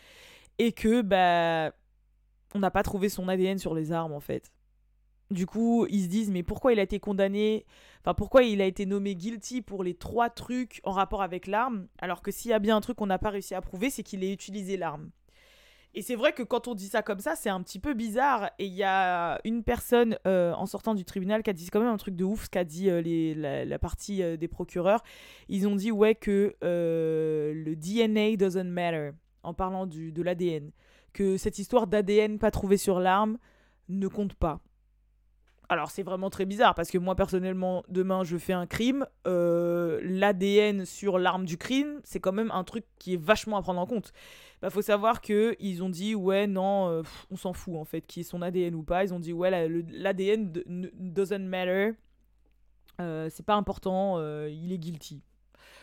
Et 0.60 0.72
que, 0.72 1.02
bah, 1.04 1.74
on 2.56 2.60
n'a 2.60 2.72
pas 2.72 2.84
trouvé 2.84 3.10
son 3.10 3.28
ADN 3.28 3.60
sur 3.60 3.76
les 3.76 3.92
armes 3.92 4.14
en 4.14 4.20
fait. 4.20 4.52
Du 5.30 5.46
coup, 5.46 5.86
ils 5.90 6.04
se 6.04 6.08
disent, 6.08 6.32
mais 6.32 6.44
pourquoi 6.44 6.72
il 6.72 6.80
a 6.80 6.84
été 6.84 7.00
condamné? 7.00 7.66
Enfin, 8.02 8.14
pourquoi 8.14 8.44
il 8.44 8.62
a 8.62 8.66
été 8.66 8.86
nommé 8.86 9.16
guilty 9.16 9.62
pour 9.62 9.84
les 9.84 9.94
trois 9.94 10.30
trucs 10.30 10.80
en 10.84 10.92
rapport 10.92 11.22
avec 11.22 11.48
l'arme? 11.48 11.88
Alors 12.00 12.22
que 12.22 12.32
s'il 12.32 12.52
y 12.52 12.54
a 12.54 12.60
bien 12.60 12.78
un 12.78 12.82
truc 12.82 12.98
qu'on 12.98 13.08
n'a 13.08 13.20
pas 13.20 13.30
réussi 13.30 13.54
à 13.54 13.62
prouver, 13.62 13.90
c'est 13.90 14.04
qu'il 14.04 14.24
ait 14.24 14.32
utilisé 14.32 14.78
l'arme. 14.78 15.12
Et 15.98 16.02
c'est 16.02 16.16
vrai 16.16 16.32
que 16.32 16.44
quand 16.44 16.68
on 16.68 16.76
dit 16.76 16.88
ça 16.88 17.02
comme 17.02 17.20
ça, 17.20 17.36
c'est 17.36 17.50
un 17.50 17.62
petit 17.64 17.80
peu 17.80 17.94
bizarre. 17.96 18.52
Et 18.60 18.68
il 18.68 18.74
y 18.74 18.84
a 18.84 19.40
une 19.44 19.64
personne 19.64 20.18
euh, 20.28 20.54
en 20.54 20.68
sortant 20.68 20.94
du 20.94 21.04
tribunal 21.06 21.42
qui 21.42 21.50
a 21.50 21.54
dit 21.54 21.68
quand 21.72 21.80
même 21.80 21.90
un 21.90 21.98
truc 21.98 22.16
de 22.16 22.24
ouf, 22.24 22.46
ce 22.46 22.50
qu'a 22.50 22.64
dit 22.64 22.90
euh, 22.90 23.66
la, 23.66 23.80
partie 23.80 24.22
euh, 24.22 24.38
des 24.38 24.48
procureurs. 24.48 25.04
Ils 25.50 25.68
ont 25.68 25.76
dit, 25.76 25.92
ouais, 25.92 26.14
que 26.14 26.56
le 26.62 27.76
DNA 27.76 28.36
doesn't 28.38 28.70
matter, 28.70 29.12
en 29.44 29.54
parlant 29.54 29.88
du, 29.88 30.12
de 30.12 30.22
l'ADN. 30.22 30.72
Que 31.14 31.36
cette 31.36 31.58
histoire 31.58 31.88
d'ADN 31.88 32.38
pas 32.38 32.52
trouvé 32.52 32.78
sur 32.78 33.00
l'arme 33.00 33.40
ne 33.90 34.08
compte 34.08 34.36
pas. 34.36 34.62
Alors 35.70 35.92
c'est 35.92 36.04
vraiment 36.04 36.30
très 36.30 36.46
bizarre 36.46 36.76
parce 36.76 36.90
que 36.90 36.98
moi 36.98 37.16
personnellement 37.16 37.84
demain 37.90 38.24
je 38.24 38.38
fais 38.38 38.54
un 38.54 38.66
crime, 38.66 39.06
euh, 39.28 40.00
l'ADN 40.02 40.86
sur 40.86 41.20
l'arme 41.20 41.46
du 41.46 41.58
crime 41.58 42.00
c'est 42.06 42.22
quand 42.22 42.32
même 42.32 42.52
un 42.52 42.64
truc 42.64 42.86
qui 43.00 43.16
est 43.16 43.22
vachement 43.22 43.58
à 43.58 43.62
prendre 43.62 43.82
en 43.82 43.86
compte. 43.86 44.14
Bah 44.62 44.70
faut 44.70 44.82
savoir 44.82 45.20
que 45.20 45.58
ils 45.60 45.84
ont 45.84 45.90
dit 45.90 46.16
ouais 46.16 46.48
non 46.48 46.90
euh, 46.90 47.04
on 47.32 47.36
s'en 47.36 47.52
fout 47.52 47.76
en 47.76 47.84
fait 47.84 48.02
qui 48.02 48.22
est 48.22 48.24
son 48.24 48.42
ADN 48.42 48.76
ou 48.76 48.84
pas, 48.84 49.04
ils 49.04 49.14
ont 49.14 49.20
dit 49.20 49.34
ouais 49.34 49.52
l'ADN 49.90 50.54
doesn't 50.94 51.40
matter, 51.40 51.92
euh, 53.02 53.28
c'est 53.30 53.46
pas 53.46 53.56
important, 53.56 54.22
il 54.48 54.72
est 54.72 54.78
guilty. 54.78 55.22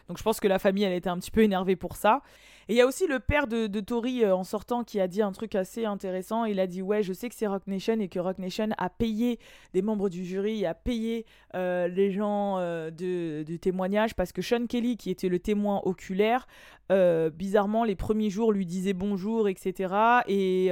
Donc 0.08 0.18
je 0.18 0.22
pense 0.22 0.40
que 0.40 0.48
la 0.48 0.58
famille, 0.58 0.84
elle 0.84 0.92
était 0.92 1.08
un 1.08 1.18
petit 1.18 1.30
peu 1.30 1.42
énervée 1.42 1.76
pour 1.76 1.96
ça. 1.96 2.22
Et 2.68 2.74
il 2.74 2.76
y 2.76 2.80
a 2.80 2.86
aussi 2.86 3.06
le 3.06 3.20
père 3.20 3.46
de, 3.46 3.66
de 3.66 3.80
Tori 3.80 4.24
euh, 4.24 4.34
en 4.34 4.44
sortant 4.44 4.84
qui 4.84 4.98
a 4.98 5.06
dit 5.06 5.20
un 5.20 5.32
truc 5.32 5.54
assez 5.54 5.84
intéressant. 5.84 6.44
Il 6.44 6.60
a 6.60 6.66
dit 6.66 6.80
ouais, 6.80 7.02
je 7.02 7.12
sais 7.12 7.28
que 7.28 7.34
c'est 7.34 7.46
Rock 7.46 7.66
Nation 7.66 8.00
et 8.00 8.08
que 8.08 8.18
Rock 8.18 8.38
Nation 8.38 8.68
a 8.78 8.88
payé 8.88 9.38
des 9.74 9.82
membres 9.82 10.08
du 10.08 10.24
jury, 10.24 10.64
a 10.64 10.74
payé 10.74 11.26
euh, 11.54 11.88
les 11.88 12.10
gens 12.10 12.58
euh, 12.58 12.90
de, 12.90 13.42
de 13.42 13.56
témoignage 13.56 14.14
parce 14.14 14.32
que 14.32 14.42
Sean 14.42 14.66
Kelly, 14.66 14.96
qui 14.96 15.10
était 15.10 15.28
le 15.28 15.38
témoin 15.38 15.82
oculaire, 15.84 16.46
euh, 16.92 17.30
bizarrement 17.30 17.84
les 17.84 17.96
premiers 17.96 18.28
jours 18.28 18.52
lui 18.52 18.66
disait 18.66 18.92
bonjour, 18.92 19.48
etc. 19.48 19.94
Et 20.26 20.70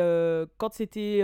quand 0.59 0.73
c'était 0.73 1.23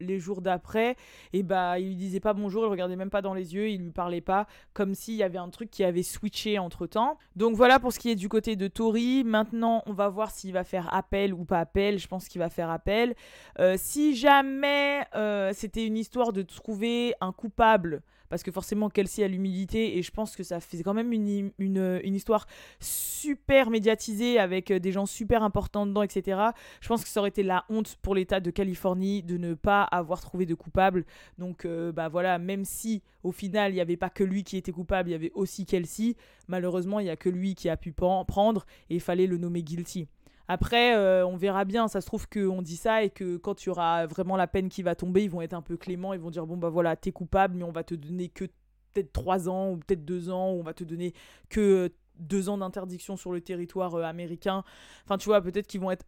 les 0.00 0.18
jours 0.18 0.40
d'après, 0.40 0.96
et 1.32 1.42
bah 1.42 1.78
il 1.78 1.88
lui 1.88 1.96
disait 1.96 2.20
pas 2.20 2.32
bonjour, 2.32 2.64
il 2.64 2.68
regardait 2.68 2.96
même 2.96 3.10
pas 3.10 3.22
dans 3.22 3.34
les 3.34 3.54
yeux, 3.54 3.70
il 3.70 3.82
lui 3.82 3.90
parlait 3.90 4.20
pas, 4.20 4.46
comme 4.72 4.94
s'il 4.94 5.14
y 5.14 5.22
avait 5.22 5.38
un 5.38 5.48
truc 5.48 5.70
qui 5.70 5.84
avait 5.84 6.02
switché 6.02 6.58
entre 6.58 6.86
temps. 6.86 7.18
Donc 7.36 7.54
voilà 7.54 7.78
pour 7.78 7.92
ce 7.92 7.98
qui 7.98 8.10
est 8.10 8.16
du 8.16 8.30
côté 8.30 8.56
de 8.56 8.66
Tori. 8.66 9.22
Maintenant, 9.22 9.82
on 9.84 9.92
va 9.92 10.08
voir 10.08 10.30
s'il 10.30 10.54
va 10.54 10.64
faire 10.64 10.92
appel 10.94 11.34
ou 11.34 11.44
pas 11.44 11.60
appel. 11.60 11.98
Je 11.98 12.08
pense 12.08 12.28
qu'il 12.28 12.38
va 12.38 12.48
faire 12.48 12.70
appel. 12.70 13.14
Euh, 13.58 13.76
si 13.78 14.16
jamais 14.16 15.04
euh, 15.14 15.52
c'était 15.54 15.86
une 15.86 15.98
histoire 15.98 16.32
de 16.32 16.40
trouver 16.40 17.14
un 17.20 17.32
coupable, 17.32 18.02
parce 18.28 18.42
que 18.42 18.50
forcément 18.50 18.88
Kelsey 18.88 19.24
a 19.24 19.28
l'humilité 19.28 19.98
et 19.98 20.02
je 20.02 20.10
pense 20.10 20.36
que 20.36 20.42
ça 20.42 20.60
fait 20.60 20.82
quand 20.82 20.94
même 20.94 21.12
une, 21.12 21.52
une, 21.58 22.14
histoire 22.14 22.46
super 22.80 23.70
médiatisée 23.70 24.38
avec 24.38 24.72
des 24.72 24.92
gens 24.92 25.06
super 25.06 25.42
importants 25.42 25.86
dedans, 25.86 26.02
etc. 26.02 26.40
Je 26.80 26.88
pense 26.88 27.02
que 27.02 27.08
ça 27.08 27.20
aurait 27.20 27.28
été 27.28 27.42
la 27.42 27.64
honte 27.68 27.96
pour 28.02 28.14
l'État 28.14 28.40
de 28.40 28.50
Californie 28.50 29.22
de 29.22 29.36
ne 29.36 29.54
pas 29.54 29.82
avoir 29.82 30.20
trouvé 30.20 30.46
de 30.46 30.54
coupable. 30.54 31.04
Donc 31.38 31.64
euh, 31.64 31.92
bah 31.92 32.08
voilà, 32.08 32.38
même 32.38 32.64
si 32.64 33.02
au 33.22 33.32
final 33.32 33.72
il 33.72 33.74
n'y 33.74 33.80
avait 33.80 33.96
pas 33.96 34.10
que 34.10 34.24
lui 34.24 34.44
qui 34.44 34.56
était 34.56 34.72
coupable, 34.72 35.10
il 35.10 35.12
y 35.12 35.16
avait 35.16 35.32
aussi 35.34 35.66
Kelsey, 35.66 36.16
malheureusement 36.48 37.00
il 37.00 37.04
n'y 37.04 37.10
a 37.10 37.16
que 37.16 37.28
lui 37.28 37.54
qui 37.54 37.68
a 37.68 37.76
pu 37.76 37.92
prendre 37.92 38.66
et 38.90 38.96
il 38.96 39.00
fallait 39.00 39.26
le 39.26 39.38
nommer 39.38 39.62
guilty. 39.62 40.08
Après, 40.48 40.96
euh, 40.96 41.26
on 41.26 41.36
verra 41.36 41.64
bien. 41.64 41.88
Ça 41.88 42.00
se 42.00 42.06
trouve 42.06 42.28
qu'on 42.28 42.62
dit 42.62 42.76
ça 42.76 43.02
et 43.02 43.10
que 43.10 43.36
quand 43.36 43.64
il 43.64 43.66
y 43.66 43.70
aura 43.70 44.06
vraiment 44.06 44.36
la 44.36 44.46
peine 44.46 44.68
qui 44.68 44.82
va 44.82 44.94
tomber, 44.94 45.24
ils 45.24 45.30
vont 45.30 45.42
être 45.42 45.54
un 45.54 45.62
peu 45.62 45.76
cléments. 45.76 46.12
Ils 46.12 46.20
vont 46.20 46.30
dire 46.30 46.46
bon, 46.46 46.56
bah 46.56 46.68
voilà, 46.68 46.96
t'es 46.96 47.12
coupable, 47.12 47.56
mais 47.56 47.64
on 47.64 47.72
va 47.72 47.84
te 47.84 47.94
donner 47.94 48.28
que 48.28 48.44
peut-être 48.92 49.12
3 49.12 49.48
ans 49.48 49.70
ou 49.70 49.76
peut-être 49.78 50.04
2 50.04 50.30
ans, 50.30 50.52
ou 50.52 50.60
on 50.60 50.62
va 50.62 50.74
te 50.74 50.84
donner 50.84 51.12
que 51.48 51.90
2 52.18 52.48
ans 52.48 52.58
d'interdiction 52.58 53.16
sur 53.16 53.32
le 53.32 53.40
territoire 53.40 53.94
euh, 53.96 54.02
américain. 54.02 54.64
Enfin, 55.04 55.18
tu 55.18 55.26
vois, 55.26 55.40
peut-être 55.40 55.66
qu'ils 55.66 55.80
vont 55.80 55.90
être 55.90 56.06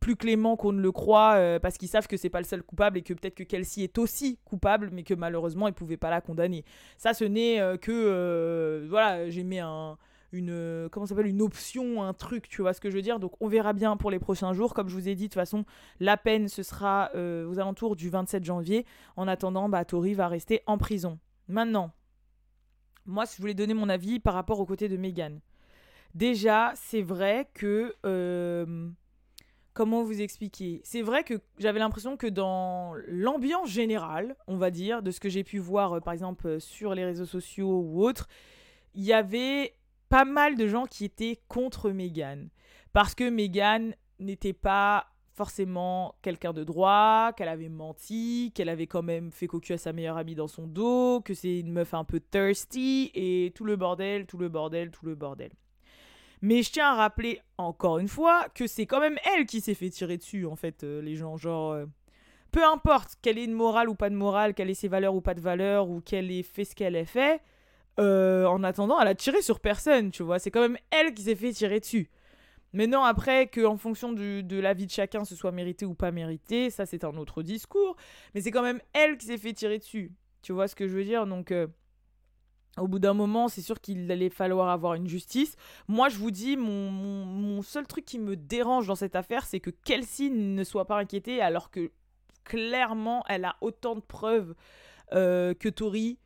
plus 0.00 0.16
cléments 0.16 0.56
qu'on 0.56 0.72
ne 0.72 0.82
le 0.82 0.92
croit 0.92 1.34
euh, 1.36 1.58
parce 1.58 1.78
qu'ils 1.78 1.88
savent 1.88 2.06
que 2.06 2.18
c'est 2.18 2.28
pas 2.28 2.40
le 2.40 2.44
seul 2.44 2.62
coupable 2.62 2.98
et 2.98 3.02
que 3.02 3.14
peut-être 3.14 3.34
que 3.34 3.42
Kelsey 3.42 3.82
est 3.82 3.96
aussi 3.96 4.38
coupable 4.44 4.90
mais 4.92 5.02
que 5.02 5.14
malheureusement 5.14 5.68
ils 5.68 5.72
pouvaient 5.72 5.96
pas 5.96 6.10
la 6.10 6.20
condamner. 6.20 6.64
Ça 6.98 7.14
ce 7.14 7.24
n'est 7.24 7.58
que 7.80 8.86
voilà, 8.90 9.30
j'ai 9.30 9.42
mis 9.42 9.58
un 9.58 9.96
une 10.36 10.88
comment 10.90 11.06
s'appelle 11.06 11.26
une 11.26 11.42
option 11.42 12.02
un 12.02 12.12
truc 12.12 12.48
tu 12.48 12.62
vois 12.62 12.72
ce 12.72 12.80
que 12.80 12.90
je 12.90 12.96
veux 12.96 13.02
dire? 13.02 13.18
Donc 13.18 13.32
on 13.40 13.48
verra 13.48 13.72
bien 13.72 13.96
pour 13.96 14.10
les 14.10 14.18
prochains 14.18 14.52
jours. 14.52 14.74
Comme 14.74 14.88
je 14.88 14.94
vous 14.94 15.08
ai 15.08 15.14
dit 15.14 15.24
de 15.24 15.28
toute 15.28 15.34
façon 15.34 15.64
la 16.00 16.16
peine 16.16 16.48
ce 16.48 16.62
sera 16.62 17.10
euh, 17.14 17.48
aux 17.48 17.58
alentours 17.58 17.96
du 17.96 18.08
27 18.10 18.44
janvier. 18.44 18.86
En 19.16 19.28
attendant 19.28 19.68
bah 19.68 19.84
Tori 19.84 20.14
va 20.14 20.28
rester 20.28 20.62
en 20.66 20.78
prison. 20.78 21.18
Maintenant 21.48 21.92
moi 23.04 23.26
si 23.26 23.36
je 23.36 23.40
voulais 23.42 23.54
donner 23.54 23.74
mon 23.74 23.88
avis 23.88 24.20
par 24.20 24.34
rapport 24.34 24.60
au 24.60 24.66
côté 24.66 24.88
de 24.88 24.96
Meghan. 24.96 25.38
Déjà 26.14 26.72
c'est 26.74 27.02
vrai 27.02 27.48
que 27.54 27.94
euh, 28.04 28.88
comment 29.76 30.02
vous 30.02 30.22
expliquer? 30.22 30.80
C'est 30.84 31.02
vrai 31.02 31.22
que 31.22 31.34
j'avais 31.58 31.78
l'impression 31.78 32.16
que 32.16 32.26
dans 32.26 32.94
l'ambiance 33.06 33.68
générale, 33.68 34.34
on 34.46 34.56
va 34.56 34.70
dire, 34.70 35.02
de 35.02 35.10
ce 35.10 35.20
que 35.20 35.28
j'ai 35.28 35.44
pu 35.44 35.58
voir 35.58 35.92
euh, 35.92 36.00
par 36.00 36.14
exemple 36.14 36.58
sur 36.60 36.94
les 36.94 37.04
réseaux 37.04 37.26
sociaux 37.26 37.82
ou 37.82 38.02
autres, 38.02 38.26
il 38.94 39.04
y 39.04 39.12
avait 39.12 39.74
pas 40.08 40.24
mal 40.24 40.56
de 40.56 40.66
gens 40.66 40.86
qui 40.86 41.04
étaient 41.04 41.40
contre 41.48 41.90
Meghan. 41.90 42.46
Parce 42.92 43.14
que 43.14 43.28
Meghan 43.28 43.90
n'était 44.18 44.52
pas 44.52 45.06
forcément 45.36 46.14
quelqu'un 46.22 46.54
de 46.54 46.64
droit, 46.64 47.32
qu'elle 47.36 47.48
avait 47.48 47.68
menti, 47.68 48.52
qu'elle 48.54 48.70
avait 48.70 48.86
quand 48.86 49.02
même 49.02 49.30
fait 49.30 49.46
cocu 49.46 49.74
à 49.74 49.78
sa 49.78 49.92
meilleure 49.92 50.16
amie 50.16 50.34
dans 50.34 50.48
son 50.48 50.66
dos, 50.66 51.20
que 51.20 51.34
c'est 51.34 51.58
une 51.58 51.70
meuf 51.70 51.92
un 51.92 52.04
peu 52.04 52.20
thirsty, 52.20 53.10
et 53.14 53.52
tout 53.54 53.64
le 53.64 53.76
bordel, 53.76 54.24
tout 54.24 54.38
le 54.38 54.48
bordel, 54.48 54.90
tout 54.90 55.04
le 55.04 55.14
bordel. 55.14 55.50
Mais 56.40 56.62
je 56.62 56.72
tiens 56.72 56.92
à 56.92 56.94
rappeler 56.94 57.40
encore 57.58 57.98
une 57.98 58.08
fois 58.08 58.46
que 58.54 58.66
c'est 58.66 58.86
quand 58.86 59.00
même 59.00 59.18
elle 59.34 59.46
qui 59.46 59.60
s'est 59.60 59.74
fait 59.74 59.90
tirer 59.90 60.16
dessus, 60.16 60.46
en 60.46 60.56
fait, 60.56 60.84
euh, 60.84 61.02
les 61.02 61.16
gens. 61.16 61.36
Genre, 61.36 61.72
euh, 61.72 61.86
peu 62.50 62.64
importe 62.64 63.16
qu'elle 63.20 63.36
ait 63.38 63.44
une 63.44 63.52
morale 63.52 63.90
ou 63.90 63.94
pas 63.94 64.08
de 64.08 64.14
morale, 64.14 64.54
qu'elle 64.54 64.70
ait 64.70 64.74
ses 64.74 64.88
valeurs 64.88 65.14
ou 65.14 65.20
pas 65.20 65.34
de 65.34 65.40
valeurs, 65.40 65.88
ou 65.88 66.00
qu'elle 66.00 66.30
ait 66.30 66.42
fait 66.42 66.64
ce 66.64 66.74
qu'elle 66.74 66.96
ait 66.96 67.04
fait, 67.04 67.42
euh, 67.98 68.44
en 68.46 68.62
attendant, 68.62 69.00
elle 69.00 69.08
a 69.08 69.14
tiré 69.14 69.42
sur 69.42 69.60
personne, 69.60 70.10
tu 70.10 70.22
vois. 70.22 70.38
C'est 70.38 70.50
quand 70.50 70.60
même 70.60 70.78
elle 70.90 71.14
qui 71.14 71.22
s'est 71.22 71.34
fait 71.34 71.52
tirer 71.52 71.80
dessus. 71.80 72.10
Mais 72.72 72.86
non, 72.86 73.04
après, 73.04 73.46
qu'en 73.46 73.76
fonction 73.76 74.12
de 74.12 74.60
la 74.60 74.74
vie 74.74 74.86
de 74.86 74.90
chacun, 74.90 75.24
ce 75.24 75.34
soit 75.34 75.52
mérité 75.52 75.86
ou 75.86 75.94
pas 75.94 76.10
mérité, 76.10 76.68
ça 76.68 76.84
c'est 76.84 77.04
un 77.04 77.16
autre 77.16 77.42
discours. 77.42 77.96
Mais 78.34 78.40
c'est 78.40 78.50
quand 78.50 78.62
même 78.62 78.80
elle 78.92 79.16
qui 79.16 79.26
s'est 79.26 79.38
fait 79.38 79.52
tirer 79.52 79.78
dessus. 79.78 80.12
Tu 80.42 80.52
vois 80.52 80.68
ce 80.68 80.74
que 80.74 80.86
je 80.86 80.94
veux 80.94 81.04
dire? 81.04 81.26
Donc, 81.26 81.52
euh, 81.52 81.66
au 82.76 82.86
bout 82.86 82.98
d'un 82.98 83.14
moment, 83.14 83.48
c'est 83.48 83.62
sûr 83.62 83.80
qu'il 83.80 84.10
allait 84.10 84.28
falloir 84.28 84.68
avoir 84.68 84.94
une 84.94 85.08
justice. 85.08 85.56
Moi, 85.88 86.10
je 86.10 86.18
vous 86.18 86.30
dis, 86.30 86.56
mon 86.58 87.62
seul 87.62 87.86
truc 87.86 88.04
qui 88.04 88.18
me 88.18 88.36
dérange 88.36 88.86
dans 88.86 88.94
cette 88.94 89.16
affaire, 89.16 89.46
c'est 89.46 89.60
que 89.60 89.70
Kelsey 89.70 90.28
ne 90.28 90.62
soit 90.62 90.84
pas 90.84 90.98
inquiétée, 90.98 91.40
alors 91.40 91.70
que 91.70 91.90
clairement, 92.44 93.24
elle 93.28 93.44
a 93.44 93.56
autant 93.60 93.94
de 93.94 94.00
preuves 94.00 94.54
euh, 95.12 95.54
que 95.54 95.68
Tori, 95.68 96.18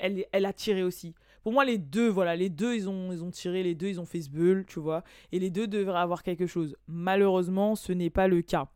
elle 0.00 0.46
a 0.46 0.52
tiré 0.52 0.82
aussi. 0.82 1.14
Pour 1.44 1.52
moi, 1.52 1.66
les 1.66 1.76
deux, 1.76 2.08
voilà, 2.08 2.36
les 2.36 2.48
deux, 2.48 2.74
ils 2.74 2.88
ont, 2.88 3.12
ils 3.12 3.22
ont 3.22 3.30
tiré, 3.30 3.62
les 3.62 3.74
deux, 3.74 3.88
ils 3.88 4.00
ont 4.00 4.06
fait 4.06 4.22
ce 4.22 4.30
bull, 4.30 4.64
tu 4.66 4.80
vois. 4.80 5.04
Et 5.30 5.38
les 5.38 5.50
deux 5.50 5.66
devraient 5.66 6.00
avoir 6.00 6.22
quelque 6.22 6.46
chose. 6.46 6.74
Malheureusement, 6.88 7.76
ce 7.76 7.92
n'est 7.92 8.08
pas 8.08 8.28
le 8.28 8.40
cas. 8.40 8.68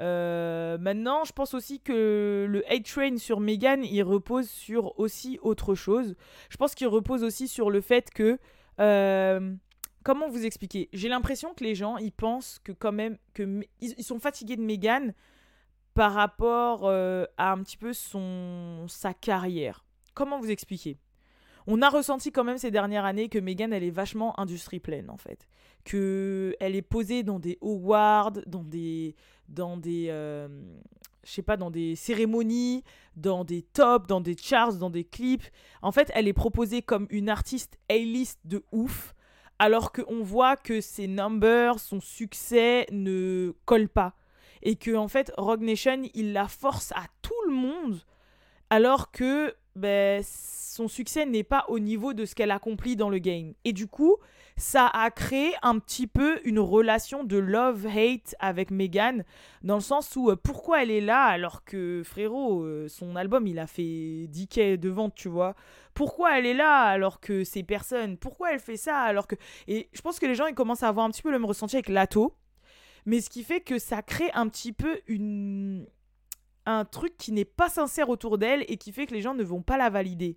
Euh, 0.00 0.78
maintenant, 0.78 1.24
je 1.24 1.32
pense 1.32 1.52
aussi 1.52 1.80
que 1.80 2.46
le 2.48 2.64
hate 2.72 2.84
train 2.84 3.18
sur 3.18 3.40
Meghan, 3.40 3.82
il 3.82 4.02
repose 4.02 4.48
sur 4.48 4.98
aussi 4.98 5.38
autre 5.42 5.74
chose. 5.74 6.14
Je 6.48 6.56
pense 6.56 6.74
qu'il 6.74 6.86
repose 6.86 7.22
aussi 7.22 7.46
sur 7.46 7.70
le 7.70 7.82
fait 7.82 8.10
que... 8.10 8.38
Euh, 8.80 9.54
comment 10.02 10.30
vous 10.30 10.46
expliquer? 10.46 10.88
J'ai 10.94 11.10
l'impression 11.10 11.52
que 11.52 11.62
les 11.62 11.74
gens, 11.74 11.98
ils 11.98 12.12
pensent 12.12 12.58
que 12.64 12.72
quand 12.72 12.92
même... 12.92 13.18
que 13.34 13.60
ils, 13.80 14.02
sont 14.02 14.18
fatigués 14.18 14.56
de 14.56 14.62
Meghan 14.62 15.08
par 15.92 16.14
rapport 16.14 16.82
euh, 16.84 17.26
à 17.36 17.52
un 17.52 17.62
petit 17.62 17.76
peu 17.76 17.92
son 17.92 18.86
sa 18.88 19.12
carrière. 19.12 19.84
Comment 20.18 20.40
vous 20.40 20.50
expliquer? 20.50 20.98
On 21.68 21.80
a 21.80 21.88
ressenti 21.88 22.32
quand 22.32 22.42
même 22.42 22.58
ces 22.58 22.72
dernières 22.72 23.04
années 23.04 23.28
que 23.28 23.38
Meghan, 23.38 23.70
elle 23.70 23.84
est 23.84 23.90
vachement 23.90 24.38
industrie 24.40 24.80
pleine, 24.80 25.10
en 25.10 25.16
fait. 25.16 25.46
Que 25.84 26.56
elle 26.58 26.74
est 26.74 26.82
posée 26.82 27.22
dans 27.22 27.38
des 27.38 27.56
awards, 27.62 28.32
dans 28.48 28.64
des... 28.64 29.14
Dans 29.48 29.76
des 29.76 30.08
euh, 30.10 30.48
je 31.22 31.30
sais 31.30 31.42
pas, 31.42 31.56
dans 31.56 31.70
des 31.70 31.94
cérémonies, 31.94 32.82
dans 33.14 33.44
des 33.44 33.62
tops, 33.62 34.08
dans 34.08 34.20
des 34.20 34.36
charts, 34.36 34.74
dans 34.74 34.90
des 34.90 35.04
clips. 35.04 35.44
En 35.82 35.92
fait, 35.92 36.10
elle 36.16 36.26
est 36.26 36.32
proposée 36.32 36.82
comme 36.82 37.06
une 37.10 37.28
artiste 37.28 37.78
A-list 37.88 38.40
de 38.44 38.64
ouf, 38.72 39.14
alors 39.60 39.92
qu'on 39.92 40.24
voit 40.24 40.56
que 40.56 40.80
ses 40.80 41.06
numbers, 41.06 41.78
son 41.78 42.00
succès 42.00 42.86
ne 42.90 43.52
colle 43.66 43.88
pas. 43.88 44.16
Et 44.62 44.74
que, 44.74 44.96
en 44.96 45.06
fait, 45.06 45.30
Rogue 45.36 45.62
Nation, 45.62 46.02
il 46.12 46.32
la 46.32 46.48
force 46.48 46.90
à 46.96 47.04
tout 47.22 47.40
le 47.46 47.54
monde, 47.54 48.00
alors 48.68 49.12
que 49.12 49.54
ben, 49.78 50.22
son 50.22 50.86
succès 50.88 51.26
n'est 51.26 51.42
pas 51.42 51.64
au 51.68 51.78
niveau 51.78 52.12
de 52.14 52.24
ce 52.24 52.34
qu'elle 52.34 52.50
accomplit 52.52 52.94
dans 52.94 53.10
le 53.10 53.18
game. 53.18 53.52
Et 53.64 53.72
du 53.72 53.88
coup, 53.88 54.16
ça 54.56 54.86
a 54.86 55.10
créé 55.10 55.52
un 55.62 55.78
petit 55.78 56.06
peu 56.06 56.40
une 56.44 56.58
relation 56.58 57.24
de 57.24 57.36
love-hate 57.36 58.34
avec 58.38 58.70
Megan, 58.70 59.24
dans 59.62 59.76
le 59.76 59.80
sens 59.80 60.14
où 60.16 60.30
euh, 60.30 60.36
pourquoi 60.36 60.82
elle 60.82 60.90
est 60.90 61.00
là 61.00 61.24
alors 61.24 61.64
que 61.64 62.02
frérot, 62.04 62.62
euh, 62.62 62.88
son 62.88 63.16
album 63.16 63.46
il 63.46 63.58
a 63.58 63.66
fait 63.66 64.26
10 64.28 64.48
quais 64.48 64.76
de 64.76 64.88
vente, 64.88 65.14
tu 65.14 65.28
vois? 65.28 65.54
Pourquoi 65.94 66.38
elle 66.38 66.46
est 66.46 66.54
là 66.54 66.82
alors 66.82 67.20
que 67.20 67.44
c'est 67.44 67.62
personne 67.62 68.16
Pourquoi 68.16 68.52
elle 68.52 68.60
fait 68.60 68.76
ça 68.76 68.98
alors 68.98 69.26
que. 69.26 69.36
Et 69.68 69.88
je 69.92 70.00
pense 70.00 70.18
que 70.18 70.26
les 70.26 70.34
gens 70.34 70.46
ils 70.46 70.54
commencent 70.54 70.82
à 70.82 70.88
avoir 70.88 71.06
un 71.06 71.10
petit 71.10 71.22
peu 71.22 71.30
le 71.30 71.38
même 71.38 71.46
ressenti 71.46 71.76
avec 71.76 71.88
Lato, 71.88 72.36
mais 73.06 73.20
ce 73.20 73.30
qui 73.30 73.42
fait 73.42 73.60
que 73.60 73.78
ça 73.78 74.02
crée 74.02 74.30
un 74.34 74.48
petit 74.48 74.72
peu 74.72 75.00
une 75.06 75.86
un 76.72 76.84
truc 76.84 77.16
qui 77.16 77.32
n'est 77.32 77.44
pas 77.44 77.68
sincère 77.68 78.08
autour 78.08 78.38
d'elle 78.38 78.64
et 78.68 78.76
qui 78.76 78.92
fait 78.92 79.06
que 79.06 79.14
les 79.14 79.22
gens 79.22 79.34
ne 79.34 79.44
vont 79.44 79.62
pas 79.62 79.76
la 79.76 79.90
valider. 79.90 80.36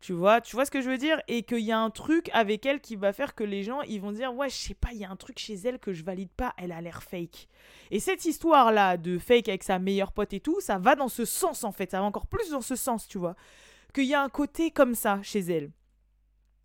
Tu 0.00 0.14
vois, 0.14 0.40
tu 0.40 0.56
vois 0.56 0.64
ce 0.64 0.70
que 0.70 0.80
je 0.80 0.88
veux 0.88 0.96
dire? 0.96 1.20
Et 1.28 1.42
qu'il 1.42 1.60
y 1.60 1.72
a 1.72 1.78
un 1.78 1.90
truc 1.90 2.30
avec 2.32 2.64
elle 2.64 2.80
qui 2.80 2.96
va 2.96 3.12
faire 3.12 3.34
que 3.34 3.44
les 3.44 3.62
gens, 3.62 3.82
ils 3.82 4.00
vont 4.00 4.12
dire, 4.12 4.34
ouais, 4.34 4.48
je 4.48 4.54
sais 4.54 4.74
pas, 4.74 4.88
il 4.92 4.98
y 4.98 5.04
a 5.04 5.10
un 5.10 5.16
truc 5.16 5.38
chez 5.38 5.54
elle 5.54 5.78
que 5.78 5.92
je 5.92 6.02
valide 6.02 6.30
pas, 6.30 6.54
elle 6.56 6.72
a 6.72 6.80
l'air 6.80 7.02
fake. 7.02 7.48
Et 7.90 8.00
cette 8.00 8.24
histoire-là 8.24 8.96
de 8.96 9.18
fake 9.18 9.48
avec 9.48 9.62
sa 9.62 9.78
meilleure 9.78 10.12
pote 10.12 10.32
et 10.32 10.40
tout, 10.40 10.60
ça 10.60 10.78
va 10.78 10.96
dans 10.96 11.08
ce 11.08 11.26
sens 11.26 11.64
en 11.64 11.72
fait, 11.72 11.90
ça 11.90 12.00
va 12.00 12.06
encore 12.06 12.26
plus 12.26 12.50
dans 12.50 12.62
ce 12.62 12.76
sens, 12.76 13.06
tu 13.06 13.18
vois. 13.18 13.36
Qu'il 13.92 14.04
y 14.04 14.14
a 14.14 14.22
un 14.22 14.30
côté 14.30 14.70
comme 14.70 14.94
ça 14.94 15.20
chez 15.22 15.40
elle. 15.40 15.70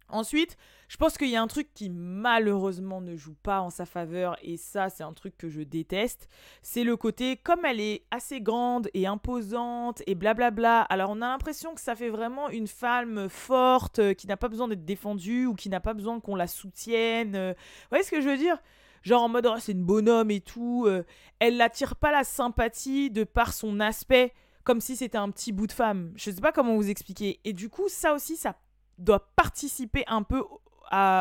Ensuite, 0.07 0.55
je 0.88 0.98
pense 0.98 1.18
qu'il 1.18 1.30
y 1.30 1.36
a 1.36 1.42
un 1.42 1.48
truc 1.48 1.74
qui 1.74 1.89
malheureusement 1.89 3.01
ne 3.01 3.15
joue 3.15 3.36
pas 3.42 3.62
en 3.62 3.70
sa 3.70 3.86
faveur 3.86 4.38
et 4.42 4.58
ça 4.58 4.89
c'est 4.89 5.04
un 5.04 5.13
truc 5.13 5.38
que 5.38 5.50
je 5.50 5.62
déteste. 5.62 6.30
C'est 6.62 6.84
le 6.84 6.96
côté 6.96 7.38
comme 7.38 7.65
elle 7.65 7.80
est 7.80 8.04
assez 8.12 8.42
grande 8.42 8.89
et 8.94 9.08
imposante 9.08 10.04
et 10.06 10.15
blablabla. 10.15 10.82
Alors 10.82 11.10
on 11.10 11.22
a 11.22 11.27
l'impression 11.27 11.74
que 11.74 11.82
ça 11.82 11.96
fait 11.96 12.10
vraiment 12.10 12.50
une 12.50 12.68
femme 12.68 13.30
forte 13.30 14.00
euh, 14.00 14.13
qui 14.13 14.27
n'a 14.27 14.38
pas 14.38 14.48
besoin 14.48 14.68
d'être 14.68 14.86
défendue 14.86 15.48
ou 15.48 15.56
qui 15.56 15.70
n'a 15.70 15.80
pas 15.80 15.94
besoin 15.94 16.20
qu'on 16.20 16.36
la 16.36 16.48
soutienne. 16.48 17.36
Euh. 17.36 17.54
Vous 17.56 17.89
voyez 17.89 18.04
ce 18.04 18.12
que 18.12 18.22
je 18.22 18.30
veux 18.30 18.38
dire? 18.38 18.58
Genre 19.01 19.22
en 19.22 19.30
mode 19.30 19.48
oh, 19.48 19.56
c'est 19.60 19.72
une 19.72 19.86
bonhomme 19.86 20.32
et 20.32 20.42
tout. 20.42 20.86
Euh. 20.88 21.04
Elle 21.39 21.58
n'attire 21.58 21.96
pas 21.96 22.12
la 22.12 22.24
sympathie 22.24 23.10
de 23.10 23.24
par 23.24 23.54
son 23.54 23.80
aspect 23.80 24.34
comme 24.63 24.82
si 24.82 24.96
c'était 24.96 25.18
un 25.18 25.30
petit 25.30 25.51
bout 25.51 25.68
de 25.68 25.72
femme. 25.72 26.12
Je 26.15 26.32
sais 26.32 26.42
pas 26.42 26.51
comment 26.51 26.75
vous 26.75 26.89
expliquer. 26.89 27.39
Et 27.44 27.54
du 27.54 27.70
coup 27.70 27.88
ça 27.88 28.13
aussi 28.13 28.36
ça 28.36 28.56
doit 28.98 29.27
participer 29.36 30.04
un 30.08 30.24
peu 30.24 30.44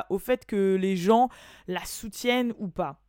au 0.09 0.19
fait 0.19 0.47
que 0.47 0.77
les 0.77 0.97
gens 0.97 1.29
la 1.67 1.85
soutiennent 1.85 2.55
ou 2.59 2.69
pas. 2.69 3.01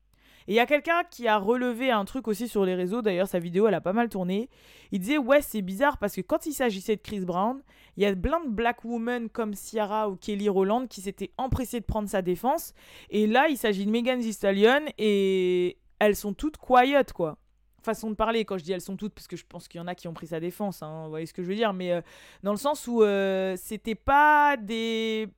Et 0.48 0.54
il 0.54 0.56
y 0.56 0.60
a 0.60 0.68
quelqu'un 0.68 1.04
qui 1.10 1.28
a 1.28 1.38
relevé 1.38 1.90
un 1.90 2.06
truc 2.06 2.28
aussi 2.28 2.48
sur 2.48 2.66
les 2.66 2.76
réseaux, 2.76 3.02
d'ailleurs 3.02 3.28
sa 3.28 3.40
vidéo 3.40 3.68
elle 3.68 3.74
a 3.74 3.82
pas 3.82 3.94
mal 3.94 4.10
tourné. 4.10 4.50
Il 4.92 5.00
disait 5.00 5.18
ouais 5.18 5.42
c'est 5.42 5.64
bizarre 5.64 5.98
parce 5.98 6.16
que 6.16 6.22
quand 6.22 6.46
il 6.46 6.54
s'agissait 6.54 6.98
de 6.98 7.02
Chris 7.02 7.22
Brown, 7.22 7.64
il 7.98 8.04
y 8.04 8.06
a 8.06 8.16
plein 8.16 8.44
de 8.44 8.50
black 8.50 8.86
women 8.86 9.30
comme 9.30 9.56
Ciara 9.56 10.08
ou 10.10 10.16
Kelly 10.16 10.48
Rowland 10.48 10.88
qui 10.88 11.02
s'étaient 11.02 11.32
empressées 11.38 11.80
de 11.80 11.86
prendre 11.86 12.08
sa 12.08 12.22
défense. 12.22 12.74
Et 13.10 13.26
là 13.26 13.48
il 13.50 13.58
s'agit 13.58 13.86
de 13.88 13.92
Megan 13.92 14.20
Thee 14.20 14.34
Stallion 14.34 14.82
et 15.00 15.80
elles 15.98 16.16
sont 16.16 16.34
toutes 16.34 16.58
quiet 16.58 17.12
quoi 17.12 17.38
façon 17.86 18.10
de 18.10 18.16
parler. 18.16 18.44
Quand 18.44 18.58
je 18.58 18.64
dis 18.64 18.74
elles 18.74 18.82
sont 18.82 18.98
toutes, 18.98 19.14
parce 19.14 19.28
que 19.28 19.38
je 19.38 19.46
pense 19.48 19.70
qu'il 19.70 19.80
y 19.80 19.82
en 19.82 19.88
a 19.88 19.96
qui 19.96 20.10
ont 20.10 20.14
pris 20.14 20.28
sa 20.28 20.42
défense, 20.42 20.84
hein, 20.84 21.04
vous 21.06 21.12
voyez 21.12 21.26
ce 21.26 21.34
que 21.34 21.44
je 21.44 21.48
veux 21.48 21.56
dire, 21.56 21.72
mais 21.72 21.94
euh, 21.94 22.02
dans 22.44 22.52
le 22.52 22.58
sens 22.58 22.88
où 22.88 23.02
euh, 23.02 23.56
c'était 23.58 23.96
pas 23.96 24.58
des. 24.58 25.30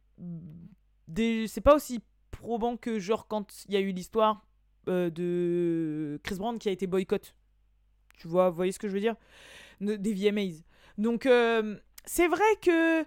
C'est 1.15 1.61
pas 1.61 1.75
aussi 1.75 2.01
probant 2.31 2.77
que, 2.77 2.99
genre, 2.99 3.27
quand 3.27 3.65
il 3.67 3.73
y 3.73 3.77
a 3.77 3.79
eu 3.79 3.91
l'histoire 3.91 4.45
euh, 4.87 5.09
de 5.09 6.19
Chris 6.23 6.35
Brown 6.35 6.59
qui 6.59 6.69
a 6.69 6.71
été 6.71 6.87
boycott. 6.87 7.33
Tu 8.17 8.27
vois, 8.27 8.49
voyez 8.49 8.71
ce 8.71 8.79
que 8.79 8.87
je 8.87 8.93
veux 8.93 8.99
dire? 8.99 9.15
Des 9.79 10.13
VMAs. 10.13 10.63
Donc, 10.97 11.27
c'est 12.05 12.27
vrai 12.27 12.55
que. 12.61 13.05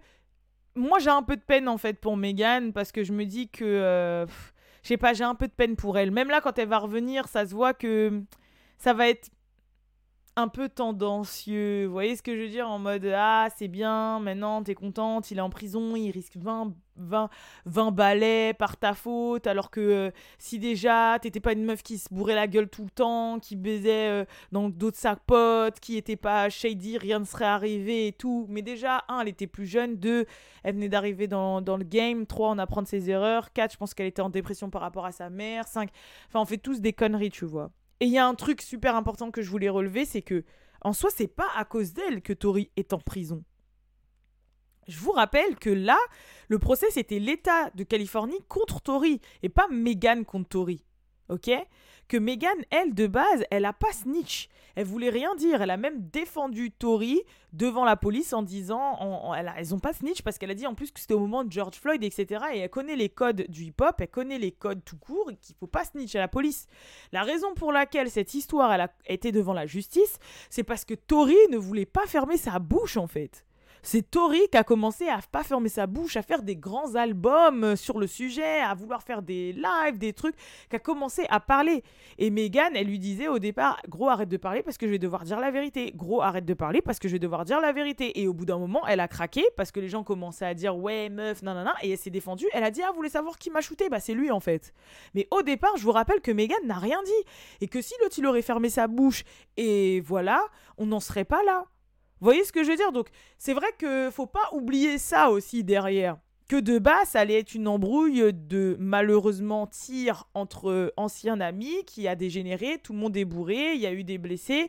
Moi, 0.76 1.00
j'ai 1.00 1.10
un 1.10 1.24
peu 1.24 1.36
de 1.36 1.42
peine 1.42 1.68
en 1.68 1.78
fait 1.78 1.94
pour 1.94 2.16
Megan 2.16 2.72
parce 2.72 2.92
que 2.92 3.02
je 3.02 3.12
me 3.12 3.24
dis 3.24 3.48
que. 3.48 4.26
je 4.82 4.88
sais 4.88 4.96
pas, 4.96 5.12
j'ai 5.14 5.24
un 5.24 5.34
peu 5.34 5.48
de 5.48 5.52
peine 5.52 5.74
pour 5.74 5.98
elle. 5.98 6.12
Même 6.12 6.28
là, 6.28 6.40
quand 6.40 6.58
elle 6.58 6.68
va 6.68 6.78
revenir, 6.78 7.26
ça 7.26 7.44
se 7.44 7.54
voit 7.54 7.74
que 7.74 8.22
ça 8.78 8.92
va 8.92 9.08
être 9.08 9.30
un 10.36 10.48
peu 10.48 10.68
tendancieux. 10.68 11.86
Vous 11.86 11.92
voyez 11.92 12.16
ce 12.16 12.22
que 12.22 12.34
je 12.34 12.42
veux 12.42 12.48
dire? 12.48 12.68
En 12.68 12.78
mode 12.78 13.04
Ah, 13.14 13.48
c'est 13.56 13.68
bien, 13.68 14.20
maintenant 14.20 14.62
t'es 14.62 14.74
contente, 14.74 15.30
il 15.30 15.38
est 15.38 15.42
en 15.42 15.50
prison, 15.50 15.96
il 15.96 16.10
risque 16.10 16.36
20, 16.36 16.72
20, 16.96 17.28
20 17.66 17.90
balais 17.90 18.54
par 18.54 18.76
ta 18.76 18.94
faute. 18.94 19.46
Alors 19.46 19.70
que 19.70 19.80
euh, 19.80 20.10
si 20.38 20.58
déjà 20.58 21.18
t'étais 21.20 21.40
pas 21.40 21.52
une 21.52 21.64
meuf 21.64 21.82
qui 21.82 21.98
se 21.98 22.12
bourrait 22.12 22.34
la 22.34 22.46
gueule 22.46 22.68
tout 22.68 22.84
le 22.84 22.90
temps, 22.90 23.38
qui 23.40 23.56
baisait 23.56 24.08
euh, 24.08 24.24
dans 24.52 24.68
d'autres 24.68 24.98
sacs 24.98 25.22
potes, 25.26 25.80
qui 25.80 25.96
était 25.96 26.16
pas 26.16 26.48
shady, 26.48 26.98
rien 26.98 27.18
ne 27.18 27.24
serait 27.24 27.44
arrivé 27.44 28.08
et 28.08 28.12
tout. 28.12 28.46
Mais 28.48 28.62
déjà, 28.62 29.04
un, 29.08 29.20
elle 29.20 29.28
était 29.28 29.46
plus 29.46 29.66
jeune. 29.66 29.96
Deux, 29.96 30.26
elle 30.62 30.74
venait 30.74 30.88
d'arriver 30.88 31.26
dans, 31.28 31.60
dans, 31.60 31.76
le 31.76 31.84
game. 31.84 32.26
Trois, 32.26 32.50
on 32.50 32.58
apprend 32.58 32.82
de 32.82 32.88
ses 32.88 33.10
erreurs. 33.10 33.52
Quatre, 33.52 33.72
je 33.72 33.78
pense 33.78 33.94
qu'elle 33.94 34.06
était 34.06 34.22
en 34.22 34.30
dépression 34.30 34.70
par 34.70 34.82
rapport 34.82 35.06
à 35.06 35.12
sa 35.12 35.30
mère. 35.30 35.66
Cinq, 35.68 35.90
enfin, 36.28 36.40
on 36.40 36.46
fait 36.46 36.58
tous 36.58 36.80
des 36.80 36.92
conneries, 36.92 37.30
tu 37.30 37.44
vois. 37.44 37.70
Et 38.00 38.06
il 38.06 38.12
y 38.12 38.18
a 38.18 38.26
un 38.26 38.34
truc 38.34 38.62
super 38.62 38.96
important 38.96 39.30
que 39.30 39.42
je 39.42 39.50
voulais 39.50 39.68
relever, 39.68 40.04
c'est 40.04 40.22
que 40.22 40.44
en 40.82 40.92
soi, 40.94 41.10
c'est 41.14 41.28
pas 41.28 41.48
à 41.56 41.64
cause 41.64 41.92
d'elle 41.92 42.22
que 42.22 42.32
Tori 42.32 42.70
est 42.76 42.94
en 42.94 42.98
prison. 42.98 43.44
Je 44.88 44.98
vous 44.98 45.12
rappelle 45.12 45.56
que 45.56 45.70
là, 45.70 45.98
le 46.48 46.58
procès 46.58 46.90
c'était 46.90 47.18
l'État 47.18 47.70
de 47.74 47.84
Californie 47.84 48.40
contre 48.48 48.80
Tori 48.80 49.20
et 49.42 49.48
pas 49.48 49.68
Megan 49.70 50.24
contre 50.24 50.48
Tori. 50.48 50.84
Ok? 51.28 51.50
Que 52.10 52.16
Megan, 52.16 52.56
elle, 52.70 52.92
de 52.92 53.06
base, 53.06 53.44
elle 53.52 53.64
a 53.64 53.72
pas 53.72 53.92
snitch. 53.92 54.48
Elle 54.74 54.84
voulait 54.84 55.10
rien 55.10 55.36
dire. 55.36 55.62
Elle 55.62 55.70
a 55.70 55.76
même 55.76 56.08
défendu 56.10 56.72
Tori 56.72 57.22
devant 57.52 57.84
la 57.84 57.94
police 57.94 58.32
en 58.32 58.42
disant. 58.42 59.32
a, 59.32 59.54
elles 59.56 59.74
ont 59.74 59.78
pas 59.78 59.92
snitch 59.92 60.22
parce 60.22 60.36
qu'elle 60.36 60.50
a 60.50 60.54
dit 60.54 60.66
en 60.66 60.74
plus 60.74 60.90
que 60.90 60.98
c'était 60.98 61.14
au 61.14 61.20
moment 61.20 61.44
de 61.44 61.52
George 61.52 61.76
Floyd, 61.76 62.02
etc. 62.02 62.44
Et 62.52 62.58
elle 62.58 62.68
connaît 62.68 62.96
les 62.96 63.08
codes 63.08 63.46
du 63.48 63.66
hip-hop, 63.66 64.00
elle 64.00 64.08
connaît 64.08 64.38
les 64.38 64.50
codes 64.50 64.84
tout 64.84 64.98
court 64.98 65.30
et 65.30 65.36
qu'il 65.36 65.54
faut 65.54 65.68
pas 65.68 65.84
snitch 65.84 66.16
à 66.16 66.18
la 66.18 66.28
police. 66.28 66.66
La 67.12 67.22
raison 67.22 67.54
pour 67.54 67.70
laquelle 67.70 68.10
cette 68.10 68.34
histoire 68.34 68.72
elle 68.72 68.80
a 68.80 68.92
été 69.06 69.30
devant 69.30 69.54
la 69.54 69.66
justice, 69.66 70.18
c'est 70.50 70.64
parce 70.64 70.84
que 70.84 70.94
Tori 70.94 71.36
ne 71.50 71.58
voulait 71.58 71.86
pas 71.86 72.06
fermer 72.06 72.36
sa 72.36 72.58
bouche 72.58 72.96
en 72.96 73.06
fait. 73.06 73.44
C'est 73.82 74.10
Tori 74.10 74.40
qui 74.50 74.58
a 74.58 74.64
commencé 74.64 75.08
à 75.08 75.20
pas 75.30 75.42
fermer 75.42 75.68
sa 75.68 75.86
bouche, 75.86 76.16
à 76.16 76.22
faire 76.22 76.42
des 76.42 76.56
grands 76.56 76.94
albums 76.94 77.64
euh, 77.64 77.76
sur 77.76 77.98
le 77.98 78.06
sujet, 78.06 78.60
à 78.60 78.74
vouloir 78.74 79.02
faire 79.02 79.22
des 79.22 79.52
lives, 79.52 79.98
des 79.98 80.12
trucs, 80.12 80.36
qui 80.68 80.76
a 80.76 80.78
commencé 80.78 81.26
à 81.30 81.40
parler. 81.40 81.82
Et 82.18 82.30
Megan, 82.30 82.74
elle 82.74 82.86
lui 82.86 82.98
disait 82.98 83.28
au 83.28 83.38
départ, 83.38 83.80
gros 83.88 84.08
arrête 84.08 84.28
de 84.28 84.36
parler 84.36 84.62
parce 84.62 84.76
que 84.76 84.86
je 84.86 84.90
vais 84.90 84.98
devoir 84.98 85.24
dire 85.24 85.40
la 85.40 85.50
vérité. 85.50 85.92
Gros 85.94 86.20
arrête 86.22 86.44
de 86.44 86.54
parler 86.54 86.82
parce 86.82 86.98
que 86.98 87.08
je 87.08 87.14
vais 87.14 87.18
devoir 87.18 87.44
dire 87.44 87.60
la 87.60 87.72
vérité. 87.72 88.20
Et 88.20 88.28
au 88.28 88.34
bout 88.34 88.44
d'un 88.44 88.58
moment, 88.58 88.86
elle 88.86 89.00
a 89.00 89.08
craqué 89.08 89.44
parce 89.56 89.72
que 89.72 89.80
les 89.80 89.88
gens 89.88 90.04
commençaient 90.04 90.46
à 90.46 90.54
dire 90.54 90.76
ouais 90.76 91.08
meuf, 91.08 91.42
non, 91.42 91.54
et 91.82 91.92
elle 91.92 91.98
s'est 91.98 92.10
défendue. 92.10 92.46
Elle 92.52 92.64
a 92.64 92.70
dit 92.70 92.82
ah 92.82 92.90
vous 92.90 92.96
voulez 92.96 93.08
savoir 93.08 93.38
qui 93.38 93.50
m'a 93.50 93.60
shooté? 93.60 93.88
Bah 93.88 94.00
c'est 94.00 94.14
lui 94.14 94.30
en 94.30 94.40
fait. 94.40 94.72
Mais 95.14 95.26
au 95.30 95.42
départ, 95.42 95.76
je 95.76 95.84
vous 95.84 95.92
rappelle 95.92 96.20
que 96.20 96.30
Megan 96.30 96.58
n'a 96.64 96.78
rien 96.78 97.02
dit 97.04 97.30
et 97.60 97.68
que 97.68 97.80
si 97.80 97.94
l'autre 98.02 98.16
il 98.18 98.26
aurait 98.26 98.42
fermé 98.42 98.68
sa 98.68 98.86
bouche 98.86 99.24
et 99.56 100.00
voilà, 100.00 100.42
on 100.78 100.86
n'en 100.86 101.00
serait 101.00 101.24
pas 101.24 101.42
là. 101.44 101.64
Vous 102.20 102.26
voyez 102.26 102.44
ce 102.44 102.52
que 102.52 102.62
je 102.62 102.70
veux 102.70 102.76
dire? 102.76 102.92
Donc, 102.92 103.08
c'est 103.38 103.54
vrai 103.54 103.68
que 103.78 104.10
faut 104.10 104.26
pas 104.26 104.50
oublier 104.52 104.98
ça 104.98 105.30
aussi 105.30 105.64
derrière. 105.64 106.18
Que 106.48 106.60
de 106.60 106.78
base, 106.78 107.10
ça 107.10 107.20
allait 107.20 107.38
être 107.38 107.54
une 107.54 107.68
embrouille 107.68 108.32
de 108.32 108.76
malheureusement 108.78 109.66
tir 109.66 110.26
entre 110.34 110.92
anciens 110.96 111.40
amis 111.40 111.84
qui 111.86 112.08
a 112.08 112.16
dégénéré, 112.16 112.78
tout 112.82 112.92
le 112.92 112.98
monde 112.98 113.16
est 113.16 113.24
bourré, 113.24 113.74
il 113.74 113.80
y 113.80 113.86
a 113.86 113.92
eu 113.92 114.04
des 114.04 114.18
blessés. 114.18 114.68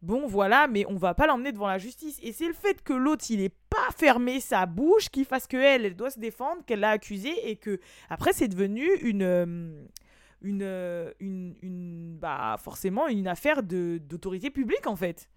Bon, 0.00 0.26
voilà, 0.26 0.68
mais 0.68 0.86
on 0.88 0.96
va 0.96 1.14
pas 1.14 1.26
l'emmener 1.26 1.52
devant 1.52 1.66
la 1.66 1.78
justice. 1.78 2.18
Et 2.22 2.32
c'est 2.32 2.46
le 2.46 2.54
fait 2.54 2.82
que 2.82 2.92
l'autre, 2.92 3.26
il 3.30 3.42
ait 3.42 3.54
pas 3.68 3.90
fermé 3.96 4.40
sa 4.40 4.64
bouche 4.64 5.08
qui 5.08 5.24
fasse 5.24 5.46
qu'elle, 5.46 5.84
elle 5.84 5.96
doit 5.96 6.10
se 6.10 6.18
défendre, 6.18 6.64
qu'elle 6.64 6.80
l'a 6.80 6.90
accusé 6.90 7.50
et 7.50 7.56
que 7.56 7.78
après, 8.08 8.32
c'est 8.32 8.48
devenu 8.48 8.86
une. 9.02 9.22
Euh, 9.22 9.86
une, 10.40 10.62
euh, 10.62 11.12
une, 11.18 11.56
une, 11.62 12.16
bah 12.16 12.56
forcément 12.62 13.08
une 13.08 13.26
affaire 13.26 13.62
d'autorité 13.64 14.50
publique 14.50 14.86
en 14.86 14.94
fait. 14.94 15.28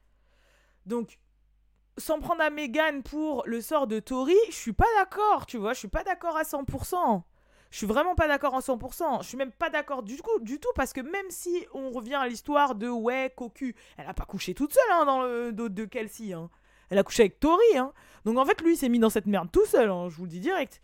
Donc 0.85 1.17
s'en 1.97 2.19
prendre 2.19 2.41
à 2.41 2.49
Megan 2.49 3.03
pour 3.03 3.43
le 3.45 3.61
sort 3.61 3.87
de 3.87 3.99
Tori, 3.99 4.35
je 4.49 4.55
suis 4.55 4.73
pas 4.73 4.87
d'accord, 4.97 5.45
tu 5.45 5.57
vois, 5.57 5.73
je 5.73 5.79
suis 5.79 5.87
pas 5.87 6.03
d'accord 6.03 6.37
à 6.37 6.43
100%. 6.43 7.23
Je 7.71 7.77
suis 7.77 7.87
vraiment 7.87 8.15
pas 8.15 8.27
d'accord 8.27 8.53
à 8.55 8.59
100%. 8.59 9.23
Je 9.23 9.27
suis 9.27 9.37
même 9.37 9.51
pas 9.51 9.69
d'accord 9.69 10.03
du, 10.03 10.17
coup, 10.17 10.39
du 10.41 10.59
tout 10.59 10.69
parce 10.75 10.91
que 10.91 10.99
même 10.99 11.29
si 11.29 11.65
on 11.73 11.91
revient 11.91 12.15
à 12.15 12.27
l'histoire 12.27 12.75
de 12.75 12.89
ouais, 12.89 13.33
Cocu, 13.35 13.75
elle 13.97 14.07
a 14.07 14.13
pas 14.13 14.25
couché 14.25 14.53
toute 14.53 14.73
seule 14.73 14.91
hein, 14.91 15.05
dans 15.05 15.21
le 15.23 15.53
dos 15.53 15.69
de 15.69 15.85
Kelsey. 15.85 16.33
Hein. 16.33 16.49
Elle 16.89 16.97
a 16.97 17.03
couché 17.03 17.23
avec 17.23 17.39
Tori, 17.39 17.77
hein. 17.77 17.93
Donc 18.25 18.37
en 18.37 18.45
fait, 18.45 18.61
lui, 18.61 18.73
il 18.73 18.77
s'est 18.77 18.89
mis 18.89 18.99
dans 18.99 19.09
cette 19.09 19.25
merde 19.25 19.49
tout 19.51 19.65
seul, 19.65 19.89
hein, 19.89 20.09
je 20.09 20.17
vous 20.17 20.25
le 20.25 20.29
dis 20.29 20.41
direct. 20.41 20.81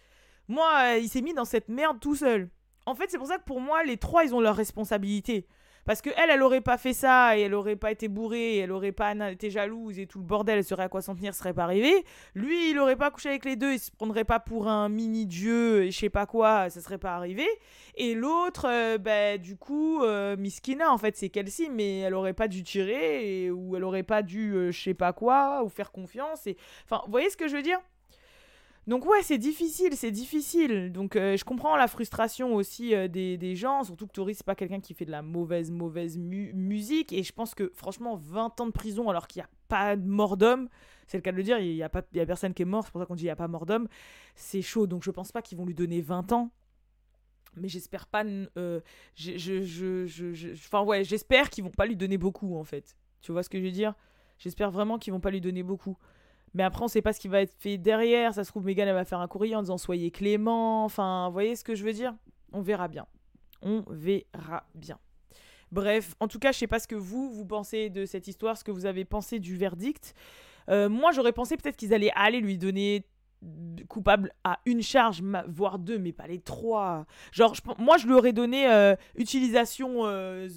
Moi, 0.48 0.68
euh, 0.84 0.98
il 0.98 1.10
s'est 1.10 1.22
mis 1.22 1.34
dans 1.34 1.44
cette 1.44 1.68
merde 1.68 2.00
tout 2.00 2.16
seul. 2.16 2.50
En 2.86 2.96
fait, 2.96 3.12
c'est 3.12 3.18
pour 3.18 3.28
ça 3.28 3.38
que 3.38 3.44
pour 3.44 3.60
moi, 3.60 3.84
les 3.84 3.98
trois, 3.98 4.24
ils 4.24 4.34
ont 4.34 4.40
leur 4.40 4.56
responsabilité. 4.56 5.46
Parce 5.88 6.02
que 6.02 6.10
elle, 6.18 6.30
elle 6.30 6.44
aurait 6.44 6.62
pas 6.62 6.78
fait 6.78 6.92
ça 6.92 7.38
et 7.38 7.42
elle 7.42 7.54
aurait 7.54 7.78
pas 7.78 7.92
été 7.92 8.10
bourrée, 8.10 8.56
et 8.56 8.58
elle 8.58 8.74
aurait 8.74 8.92
pas 8.92 9.16
été 9.32 9.50
jalouse 9.50 9.98
et 9.98 10.06
tout 10.06 10.20
le 10.20 10.26
bordel, 10.26 10.58
elle 10.58 10.64
serait 10.66 10.84
à 10.84 10.90
quoi 10.90 11.02
s'en 11.02 11.16
tenir, 11.16 11.34
serait 11.34 11.54
pas 11.54 11.64
arrivé. 11.64 12.04
Lui, 12.36 12.72
il 12.72 12.78
aurait 12.78 12.98
pas 12.98 13.10
couché 13.10 13.30
avec 13.30 13.46
les 13.46 13.56
deux, 13.56 13.72
il 13.72 13.80
se 13.80 13.90
prendrait 13.90 14.26
pas 14.26 14.42
pour 14.42 14.68
un 14.68 14.90
mini 14.90 15.26
dieu 15.26 15.84
et 15.84 15.92
je 15.92 15.98
sais 15.98 16.10
pas 16.10 16.26
quoi, 16.26 16.70
ça 16.70 16.82
serait 16.82 16.98
pas 16.98 17.16
arrivé. 17.16 17.48
Et 17.96 18.16
l'autre, 18.16 18.68
euh, 18.70 18.98
bah, 18.98 19.38
du 19.38 19.56
coup, 19.56 20.04
euh, 20.04 20.36
Miskina, 20.36 20.92
en 20.92 20.98
fait, 20.98 21.16
c'est 21.16 21.30
Kelsey, 21.30 21.70
mais 21.70 22.00
elle 22.00 22.14
aurait 22.14 22.34
pas 22.34 22.50
dû 22.50 22.64
tirer 22.64 23.50
ou 23.50 23.78
elle 23.78 23.86
aurait 23.86 24.04
pas 24.04 24.22
dû, 24.22 24.52
euh, 24.54 24.72
je 24.72 24.82
sais 24.82 24.94
pas 24.94 25.14
quoi, 25.14 25.64
ou 25.64 25.70
faire 25.70 25.92
confiance. 25.94 26.48
Enfin, 26.84 27.02
vous 27.06 27.12
voyez 27.12 27.30
ce 27.30 27.38
que 27.38 27.48
je 27.48 27.56
veux 27.56 27.64
dire? 27.64 27.80
Donc 28.88 29.06
ouais, 29.06 29.22
c'est 29.22 29.38
difficile, 29.38 29.98
c'est 29.98 30.12
difficile. 30.12 30.94
Donc 30.94 31.18
euh, 31.18 31.36
je 31.36 31.44
comprends 31.44 31.76
la 31.76 31.90
frustration 31.90 32.56
aussi 32.56 32.96
euh, 32.96 33.10
des, 33.10 33.56
gens, 33.56 33.84
surtout 33.84 34.08
que 34.08 34.14
Tori, 34.14 34.34
c'est 34.34 34.46
pas 34.46 34.56
quelqu'un 34.56 34.80
qui 34.80 34.94
fait 34.94 35.04
de 35.04 35.12
la 35.12 35.22
mauvaise, 35.22 35.70
mauvaise 35.72 36.18
musique. 36.18 37.12
Et 37.12 37.22
je 37.22 37.34
pense 37.34 37.54
que 37.54 37.70
franchement, 37.76 38.16
20 38.16 38.62
ans 38.62 38.66
de 38.66 38.72
prison 38.72 39.10
alors 39.10 39.28
qu'il 39.28 39.42
n'y 39.42 39.44
a 39.44 39.50
pas 39.68 39.98
de 39.98 40.08
mort 40.08 40.38
d'homme, 40.38 40.70
c'est 41.06 41.18
le 41.18 41.22
cas 41.22 41.34
de 41.34 41.38
le 41.38 41.44
dire, 41.44 41.60
il 41.60 41.76
n'y 41.76 41.84
a, 41.84 41.88
a 41.88 42.26
personne 42.26 42.54
qui 42.54 42.62
est 42.62 42.66
mort, 42.66 42.86
c'est 42.86 42.92
pour 42.92 43.02
ça 43.02 43.06
qu'on 43.06 43.16
dit 43.16 43.24
il 43.24 43.28
n'y 43.28 43.32
a 43.32 43.36
pas 43.36 43.50
mort 43.50 43.66
d'homme, 43.66 43.90
c'est 44.36 44.62
chaud. 44.62 44.88
Donc 44.88 45.04
je 45.04 45.12
pense 45.12 45.34
pas 45.34 45.42
qu'ils 45.42 45.58
vont 45.58 45.66
lui 45.66 45.76
donner 45.76 46.02
20 46.02 46.32
ans. 46.32 46.52
Mais 47.58 47.68
j'espère 47.68 48.08
pas... 48.08 48.24
Euh, 48.24 48.80
je, 49.16 49.38
je, 49.38 50.52
enfin 50.54 50.84
ouais, 50.84 51.04
j'espère 51.04 51.50
qu'ils 51.50 51.66
vont 51.66 51.72
pas 51.72 51.88
lui 51.88 51.98
donner 51.98 52.18
beaucoup 52.18 52.56
en 52.56 52.64
fait. 52.64 52.96
Tu 53.22 53.34
vois 53.34 53.44
ce 53.44 53.50
que 53.50 53.60
je 53.60 53.66
veux 53.66 53.72
dire? 53.72 53.96
J'espère 54.38 54.72
vraiment 54.72 54.98
qu'ils 54.98 55.12
vont 55.12 55.20
pas 55.20 55.32
lui 55.32 55.42
donner 55.42 55.64
beaucoup. 55.64 55.98
Mais 56.54 56.64
après, 56.64 56.84
on 56.84 56.88
sait 56.88 57.02
pas 57.02 57.14
ce 57.14 57.20
qui 57.20 57.28
va 57.28 57.42
être 57.42 57.54
fait 57.58 57.78
derrière. 57.78 58.34
Ça 58.34 58.44
se 58.44 58.50
trouve, 58.50 58.66
Megan, 58.66 58.88
elle 58.88 58.94
va 58.94 59.06
faire 59.06 59.20
un 59.20 59.28
courrier 59.28 59.56
en 59.56 59.62
disant 59.62 59.78
soyez 59.78 60.12
clément. 60.12 60.86
Enfin, 60.86 61.28
vous 61.28 61.34
voyez 61.34 61.56
ce 61.56 61.64
que 61.64 61.76
je 61.76 61.84
veux 61.84 61.94
dire? 61.94 62.14
On 62.54 62.62
verra 62.62 62.88
bien. 62.88 63.06
On 63.62 63.84
verra 63.90 64.64
bien. 64.74 65.00
Bref, 65.72 66.16
en 66.20 66.28
tout 66.28 66.40
cas, 66.40 66.52
je 66.52 66.60
sais 66.60 66.68
pas 66.68 66.80
ce 66.80 66.88
que 66.88 66.96
vous, 66.96 67.30
vous 67.30 67.46
pensez 67.46 67.90
de 67.90 68.06
cette 68.06 68.28
histoire, 68.28 68.58
ce 68.58 68.64
que 68.64 68.72
vous 68.72 68.86
avez 68.86 69.06
pensé 69.06 69.40
du 69.40 69.58
verdict. 69.58 70.14
Euh, 70.70 70.90
moi, 70.90 71.12
j'aurais 71.12 71.34
pensé 71.34 71.58
peut-être 71.58 71.76
qu'ils 71.76 71.94
allaient 71.94 72.12
aller 72.16 72.40
lui 72.40 72.58
donner 72.58 73.06
coupable 73.88 74.32
à 74.44 74.60
une 74.66 74.82
charge, 74.82 75.22
voire 75.48 75.78
deux, 75.78 76.00
mais 76.00 76.12
pas 76.12 76.28
les 76.28 76.40
trois. 76.40 77.06
Genre, 77.32 77.54
moi, 77.78 77.98
je 77.98 78.08
lui 78.08 78.14
aurais 78.14 78.34
donné 78.34 78.70
euh, 78.70 78.96
utilisation 79.16 80.06
euh, 80.06 80.48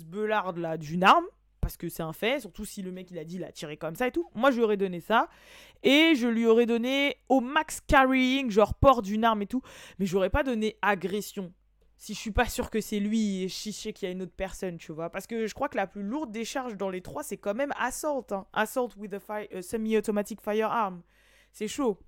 là 0.56 0.76
d'une 0.78 1.04
arme 1.04 1.26
parce 1.70 1.76
que 1.76 1.88
c'est 1.88 2.02
un 2.02 2.12
fait, 2.12 2.40
surtout 2.40 2.64
si 2.64 2.82
le 2.82 2.90
mec 2.90 3.12
il 3.12 3.18
a 3.20 3.22
dit 3.24 3.36
il 3.36 3.44
a 3.44 3.52
tiré 3.52 3.76
comme 3.76 3.94
ça 3.94 4.08
et 4.08 4.10
tout. 4.10 4.28
Moi 4.34 4.50
je 4.50 4.56
lui 4.56 4.64
aurais 4.64 4.76
donné 4.76 4.98
ça 4.98 5.28
et 5.84 6.16
je 6.16 6.26
lui 6.26 6.44
aurais 6.44 6.66
donné 6.66 7.16
au 7.28 7.40
max 7.40 7.80
carrying, 7.86 8.50
genre 8.50 8.74
port 8.74 9.02
d'une 9.02 9.22
arme 9.22 9.42
et 9.42 9.46
tout, 9.46 9.62
mais 10.00 10.06
je 10.06 10.16
n'aurais 10.16 10.30
pas 10.30 10.42
donné 10.42 10.76
agression. 10.82 11.52
Si 11.96 12.12
je 12.12 12.18
suis 12.18 12.32
pas 12.32 12.46
sûr 12.46 12.70
que 12.70 12.80
c'est 12.80 12.98
lui 12.98 13.44
et 13.44 13.48
je 13.48 13.70
sais 13.70 13.92
qu'il 13.92 14.08
y 14.08 14.10
a 14.10 14.12
une 14.12 14.22
autre 14.22 14.34
personne, 14.36 14.78
tu 14.78 14.90
vois. 14.90 15.10
Parce 15.10 15.28
que 15.28 15.46
je 15.46 15.54
crois 15.54 15.68
que 15.68 15.76
la 15.76 15.86
plus 15.86 16.02
lourde 16.02 16.32
des 16.32 16.44
charges 16.44 16.76
dans 16.76 16.90
les 16.90 17.02
trois, 17.02 17.22
c'est 17.22 17.36
quand 17.36 17.54
même 17.54 17.72
assault. 17.78 18.26
Hein. 18.32 18.46
Assault 18.52 18.88
with 18.96 19.14
a 19.14 19.62
semi-automatic 19.62 20.40
firearm. 20.40 21.02
C'est 21.52 21.68
chaud. 21.68 21.98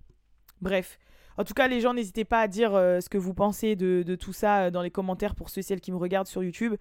Bref. 0.61 0.99
En 1.37 1.45
tout 1.45 1.55
cas, 1.55 1.69
les 1.69 1.81
gens, 1.81 1.95
n'hésitez 1.95 2.25
pas 2.25 2.41
à 2.41 2.49
dire 2.49 2.75
euh, 2.75 3.01
ce 3.01 3.09
que 3.09 3.19
vous 3.19 3.33
pensez 3.33 3.77
de, 3.77 4.03
de 4.05 4.15
tout 4.17 4.33
ça 4.33 4.65
euh, 4.65 4.71
dans 4.71 4.83
les 4.83 4.91
commentaires 4.91 5.35
pour 5.35 5.51
ceux 5.51 5.61
et 5.61 5.63
celles 5.63 5.81
qui 5.81 5.93
me 5.93 5.99
regardent 5.99 6.27
sur 6.27 6.43
YouTube. 6.43 6.75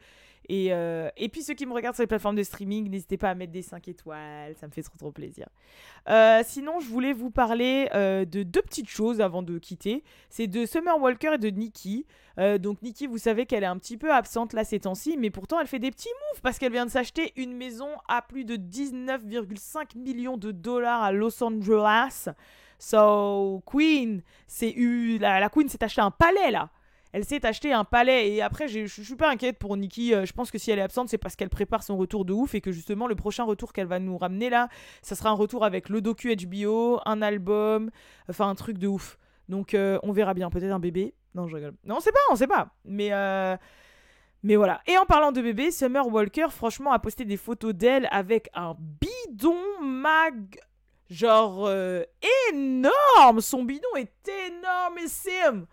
Et, 0.49 0.73
euh, 0.73 1.10
et, 1.17 1.30
puis 1.30 1.43
ceux 1.43 1.54
qui 1.54 1.65
me 1.65 1.73
regardent 1.73 1.95
sur 1.95 2.04
les 2.04 2.08
plateformes 2.08 2.36
de 2.36 2.43
streaming, 2.43 2.89
n'hésitez 2.89 3.17
pas 3.17 3.30
à 3.30 3.36
mettre 3.36 3.51
des 3.51 3.62
5 3.62 3.88
étoiles, 3.88 4.56
ça 4.60 4.67
me 4.67 4.71
fait 4.71 4.82
trop 4.82 4.97
trop 4.97 5.12
plaisir. 5.12 5.47
Euh, 6.10 6.41
sinon, 6.45 6.80
je 6.80 6.88
voulais 6.88 7.13
vous 7.13 7.30
parler 7.30 7.89
euh, 7.93 8.25
de 8.25 8.43
deux 8.43 8.62
petites 8.62 8.89
choses 8.89 9.21
avant 9.21 9.43
de 9.43 9.60
quitter. 9.60 10.04
C'est 10.30 10.47
de 10.47 10.65
Summer 10.65 10.99
Walker 10.99 11.34
et 11.36 11.38
de 11.38 11.49
Nikki. 11.49 12.06
donc 12.60 12.82
Nikki, 12.82 13.08
vous 13.08 13.19
savez 13.19 13.45
qu'elle 13.45 13.63
est 13.63 13.67
un 13.67 13.77
petit 13.77 13.97
peu 13.97 14.12
absente 14.12 14.54
là 14.54 14.63
ces 14.63 14.80
temps-ci, 14.80 15.15
mais 15.17 15.30
pourtant 15.30 15.60
elle 15.60 15.67
fait 15.67 15.80
des 15.80 15.91
petits 15.91 16.10
moves 16.10 16.41
parce 16.41 16.58
qu'elle 16.58 16.71
vient 16.71 16.86
de 16.86 16.91
s'acheter 16.91 17.34
une 17.36 17.56
maison 17.56 17.89
à 18.08 18.21
plus 18.21 18.45
de 18.45 18.56
19,5 18.56 19.97
millions 19.97 20.38
de 20.38 20.51
dollars 20.51 21.04
à 21.04 21.12
Los 21.12 21.43
Angeles. 21.43 22.30
So, 22.80 23.62
Queen, 23.67 24.23
c'est 24.47 24.73
la, 25.19 25.39
la 25.39 25.49
Queen 25.49 25.69
s'est 25.69 25.84
acheté 25.84 26.01
un 26.01 26.10
palais 26.10 26.49
là 26.49 26.71
elle 27.13 27.26
s'est 27.26 27.45
acheté 27.45 27.74
un 27.74 27.84
palais. 27.84 28.32
Et 28.32 28.41
après, 28.41 28.67
je 28.67 28.86
suis 28.86 29.15
pas 29.15 29.30
inquiète 29.30 29.60
pour 29.60 29.76
Nikki. 29.76 30.13
Euh, 30.13 30.26
je 30.26 30.34
pense 30.34 30.52
que 30.52 30.58
si 30.58 30.71
elle 30.71 30.80
est 30.80 30.84
absente, 30.84 31.10
c'est 31.10 31.17
parce 31.17 31.36
qu'elle 31.36 31.50
prépare 31.50 31.84
son 31.84 31.97
retour 31.97 32.26
de 32.26 32.34
ouf 32.34 32.56
et 32.56 32.62
que 32.62 32.71
justement, 32.71 33.08
le 33.08 33.15
prochain 33.15 33.43
retour 33.43 33.74
qu'elle 33.74 33.88
va 33.88 34.00
nous 34.00 34.17
ramener 34.17 34.50
là, 34.50 34.69
ça 35.02 35.15
sera 35.15 35.30
un 35.30 35.34
retour 35.34 35.65
avec 35.65 35.89
le 35.89 36.02
docu 36.02 36.36
HBO, 36.36 37.00
un 37.06 37.21
album, 37.21 37.91
enfin 38.30 38.47
un 38.47 38.56
truc 38.56 38.78
de 38.78 38.88
ouf. 38.88 39.17
Donc, 39.50 39.74
euh, 39.74 40.00
on 40.04 40.12
verra 40.12 40.34
bien. 40.34 40.50
Peut-être 40.50 40.71
un 40.71 40.80
bébé. 40.80 41.13
Non, 41.36 41.47
je 41.47 41.56
rigole. 41.56 41.74
Non, 41.86 41.97
on 41.97 42.00
sait 42.00 42.12
pas, 42.12 42.19
on 42.32 42.36
sait 42.36 42.47
pas. 42.47 42.69
Mais. 42.86 43.10
Euh, 43.12 43.58
mais 44.43 44.56
voilà. 44.56 44.82
Et 44.88 44.97
en 44.97 45.06
parlant 45.06 45.32
de 45.32 45.39
bébé, 45.39 45.69
Summer 45.69 46.08
Walker, 46.08 46.47
franchement, 46.50 46.91
a 46.93 47.00
posté 47.00 47.26
des 47.26 47.38
photos 47.38 47.76
d'elle 47.76 48.08
avec 48.10 48.50
un 48.56 48.76
bidon 48.80 49.56
mag. 49.82 50.60
Genre 51.12 51.69
énorme. 52.50 53.41
Son 53.41 53.63
bidon 53.63 53.89
est 53.97 54.32
énormissime. 54.47 55.67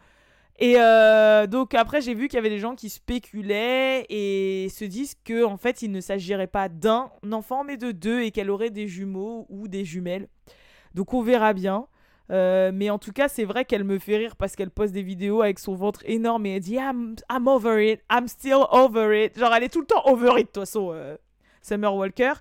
Et 0.61 0.75
euh, 0.77 1.47
donc 1.47 1.75
après, 1.75 2.01
j'ai 2.01 2.15
vu 2.15 2.27
qu'il 2.27 2.37
y 2.37 2.41
avait 2.41 2.51
des 2.51 2.59
gens 2.59 2.75
qui 2.75 2.89
spéculaient 2.89 4.05
et 4.09 4.69
se 4.71 4.85
disent 4.85 5.15
que 5.25 5.45
en 5.45 5.57
fait, 5.57 5.83
il 5.83 5.93
ne 5.93 6.01
s'agirait 6.01 6.49
pas 6.49 6.69
d'un 6.69 7.11
enfant, 7.31 7.63
mais 7.63 7.77
de 7.77 7.93
deux 7.93 8.23
et 8.23 8.33
qu'elle 8.33 8.51
aurait 8.51 8.71
des 8.71 8.89
jumeaux 8.89 9.47
ou 9.51 9.69
des 9.69 9.85
jumelles. 9.85 10.29
Donc 10.95 11.15
on 11.15 11.23
verra 11.23 11.53
bien. 11.53 11.87
Euh, 12.31 12.73
mais 12.75 12.91
en 12.91 12.99
tout 12.99 13.13
cas, 13.13 13.29
c'est 13.29 13.45
vrai 13.45 13.65
qu'elle 13.65 13.85
me 13.85 13.99
fait 13.99 14.17
rire 14.17 14.37
parce 14.37 14.57
qu'elle 14.57 14.71
poste 14.71 14.93
des 14.93 15.03
vidéos 15.03 15.43
avec 15.43 15.61
son 15.61 15.75
ventre 15.75 16.03
énorme 16.05 16.45
et 16.45 16.57
elle 16.57 16.61
dit 16.61 16.75
I'm, 16.75 17.15
over 17.47 17.93
it, 17.93 18.03
I'm 18.11 18.27
still 18.27 18.65
over 18.71 19.25
it. 19.25 19.39
Genre, 19.39 19.55
elle 19.55 19.63
est 19.63 19.73
tout 19.73 19.81
le 19.81 19.87
temps 19.87 20.05
over 20.07 20.33
it, 20.33 20.39
de 20.39 20.43
toute 20.43 20.55
façon, 20.57 20.91
euh, 20.93 21.17
Summer 21.63 21.95
Walker. 21.95 22.33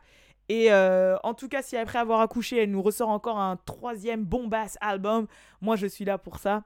Et 0.50 0.72
en 0.72 1.34
tout 1.34 1.50
cas, 1.50 1.62
si 1.62 1.76
après 1.76 2.00
avoir 2.00 2.22
accouché, 2.22 2.64
elle 2.64 2.72
nous 2.72 2.82
ressort 2.82 3.10
encore 3.10 3.38
un 3.38 3.58
troisième 3.58 4.24
bombass 4.24 4.78
album, 4.80 5.28
moi 5.60 5.76
je 5.76 5.88
suis 5.88 6.06
là 6.06 6.18
pour 6.18 6.40
ça. 6.40 6.64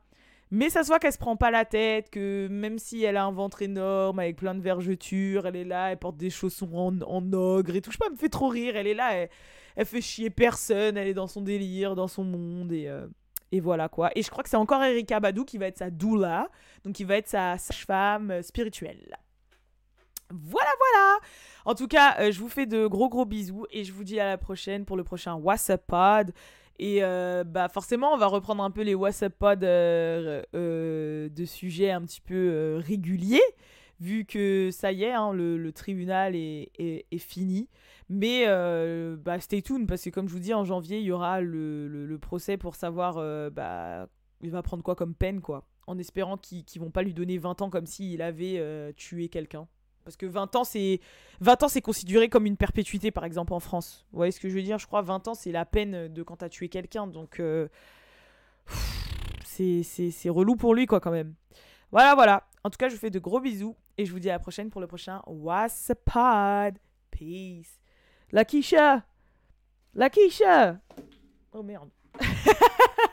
Mais 0.52 0.70
ça 0.70 0.84
se 0.84 0.88
voit 0.88 1.00
qu'elle 1.00 1.14
se 1.14 1.18
prend 1.18 1.38
pas 1.38 1.50
la 1.50 1.64
tête, 1.64 2.10
que 2.10 2.48
même 2.50 2.78
si 2.78 3.04
elle 3.04 3.16
a 3.16 3.24
un 3.24 3.32
ventre 3.32 3.62
énorme 3.62 4.20
avec 4.20 4.36
plein 4.36 4.54
de 4.54 4.60
vergetures, 4.62 5.48
elle 5.48 5.56
est 5.56 5.64
là, 5.64 5.92
elle 5.92 5.98
porte 5.98 6.18
des 6.18 6.30
chaussons 6.30 6.70
en, 6.76 7.34
ogre 7.34 7.74
et 7.74 7.82
tout. 7.82 7.90
Je 7.90 7.96
sais 7.96 8.00
pas, 8.00 8.08
elle 8.08 8.14
me 8.14 8.18
fait 8.18 8.30
trop 8.30 8.50
rire. 8.50 8.76
Elle 8.76 8.88
est 8.88 8.94
là, 8.94 9.28
elle, 9.76 9.86
fait 9.86 10.02
chier 10.02 10.30
personne, 10.30 10.98
elle 10.98 11.08
est 11.08 11.14
dans 11.14 11.28
son 11.28 11.42
délire, 11.42 11.96
dans 11.96 12.10
son 12.10 12.26
monde 12.26 12.74
et, 12.74 12.90
euh, 12.90 13.08
et 13.54 13.62
voilà 13.62 13.88
quoi. 13.88 14.12
Et 14.16 14.24
je 14.24 14.30
crois 14.30 14.44
que 14.44 14.50
c'est 14.50 14.58
encore 14.58 14.84
Erika 14.84 15.22
Badou 15.22 15.46
qui 15.46 15.58
va 15.58 15.68
être 15.68 15.78
sa 15.78 15.90
doula, 15.90 16.50
donc 16.84 16.96
qui 16.96 17.06
va 17.06 17.16
être 17.16 17.30
sa 17.30 17.58
sage-femme 17.58 18.32
euh, 18.32 18.42
spirituelle. 18.42 19.18
Voilà, 20.30 20.70
voilà. 20.80 21.20
En 21.66 21.76
tout 21.76 21.88
cas, 21.88 22.18
euh, 22.20 22.32
je 22.32 22.40
vous 22.40 22.50
fais 22.50 22.66
de 22.66 22.88
gros 22.88 23.10
gros 23.10 23.26
bisous 23.26 23.66
et 23.70 23.84
je 23.84 23.94
vous 23.94 24.04
dis 24.04 24.20
à 24.20 24.26
la 24.26 24.38
prochaine 24.38 24.86
pour 24.86 24.98
le 24.98 25.04
prochain 25.04 25.36
WhatsApp 25.36 25.86
Pod. 25.86 26.34
Et 26.82 27.04
euh, 27.04 27.44
bah 27.44 27.70
forcément, 27.70 28.12
on 28.12 28.18
va 28.18 28.26
reprendre 28.26 28.64
un 28.64 28.72
peu 28.72 28.82
les 28.82 28.96
WhatsApp 28.96 29.38
Pod 29.38 29.64
euh, 29.64 30.42
euh, 30.56 31.30
de 31.30 31.46
sujets 31.46 31.92
un 31.92 32.02
petit 32.02 32.22
peu 32.22 32.82
réguliers, 32.84 33.44
vu 34.00 34.26
que 34.26 34.72
ça 34.72 34.92
y 34.92 35.04
est, 35.04 35.12
hein, 35.12 35.32
le, 35.32 35.72
tribunal 35.74 36.36
est, 36.36 36.72
est, 36.80 37.18
fini. 37.20 37.70
Mais 38.10 38.48
bah, 39.18 39.40
stay 39.40 39.62
tuned, 39.62 39.88
parce 39.88 40.04
que 40.04 40.10
comme 40.10 40.28
je 40.28 40.34
vous 40.34 40.40
dis, 40.40 40.56
en 40.56 40.66
janvier, 40.66 40.98
il 40.98 41.06
y 41.06 41.12
aura 41.12 41.40
le, 41.40 41.88
le, 41.88 42.18
procès 42.18 42.58
pour 42.58 42.74
savoir 42.74 43.16
bah, 43.52 44.08
il 44.42 44.50
va 44.50 44.64
prendre 44.64 44.82
quoi 44.82 44.96
comme 44.96 45.14
peine, 45.14 45.40
quoi. 45.40 45.68
En 45.86 46.00
espérant 46.00 46.38
qu'ils 46.38 46.66
ne 46.78 46.80
vont 46.80 46.90
pas 46.92 47.04
lui 47.04 47.14
donner 47.14 47.38
20 47.38 47.62
ans 47.62 47.70
comme 47.70 47.86
s'il 47.86 48.24
avait 48.24 48.92
tué 48.96 49.30
quelqu'un. 49.30 49.68
Parce 50.04 50.18
que 50.18 50.26
20 50.26 50.56
ans, 50.56 50.64
c'est 50.64 51.00
20 51.42 51.64
ans, 51.64 51.68
c'est 51.68 51.82
considéré 51.82 52.30
comme 52.30 52.46
une 52.46 52.58
perpétuité, 52.58 53.12
par 53.12 53.24
exemple, 53.26 53.54
en 53.54 53.60
France. 53.60 54.06
Vous 54.12 54.18
voyez 54.18 54.32
ce 54.32 54.40
que 54.40 54.50
je 54.50 54.56
veux 54.56 54.62
dire? 54.62 54.78
Je 54.78 54.88
crois 54.88 55.02
20 55.02 55.28
ans, 55.28 55.34
c'est 55.34 55.52
la 55.52 55.66
peine 55.66 56.08
de 56.08 56.24
quand 56.24 56.38
t'as 56.38 56.50
tué 56.50 56.70
quelqu'un. 56.70 57.08
Donc, 57.08 57.40
euh, 57.40 57.68
c'est 59.46 60.30
relou 60.30 60.56
pour 60.56 60.74
lui, 60.74 60.86
quoi, 60.86 61.00
quand 61.00 61.12
même. 61.12 61.36
Voilà, 61.92 62.16
voilà. 62.16 62.48
En 62.64 62.70
tout 62.70 62.78
cas, 62.78 62.90
je 62.90 62.96
vous 62.96 63.00
fais 63.00 63.10
de 63.10 63.20
gros 63.20 63.40
bisous. 63.40 63.76
Et 63.98 64.06
je 64.06 64.12
vous 64.12 64.20
dis 64.20 64.30
à 64.30 64.34
la 64.34 64.40
prochaine 64.40 64.70
pour 64.70 64.82
le 64.82 64.88
prochain 64.88 65.22
What's 65.28 65.92
Pod. 66.06 66.80
Peace. 67.12 67.80
La 68.32 68.46
Kisha. 68.46 69.04
La 69.94 70.10
Kisha. 70.10 70.80
Oh 71.52 71.62
merde. 71.62 71.90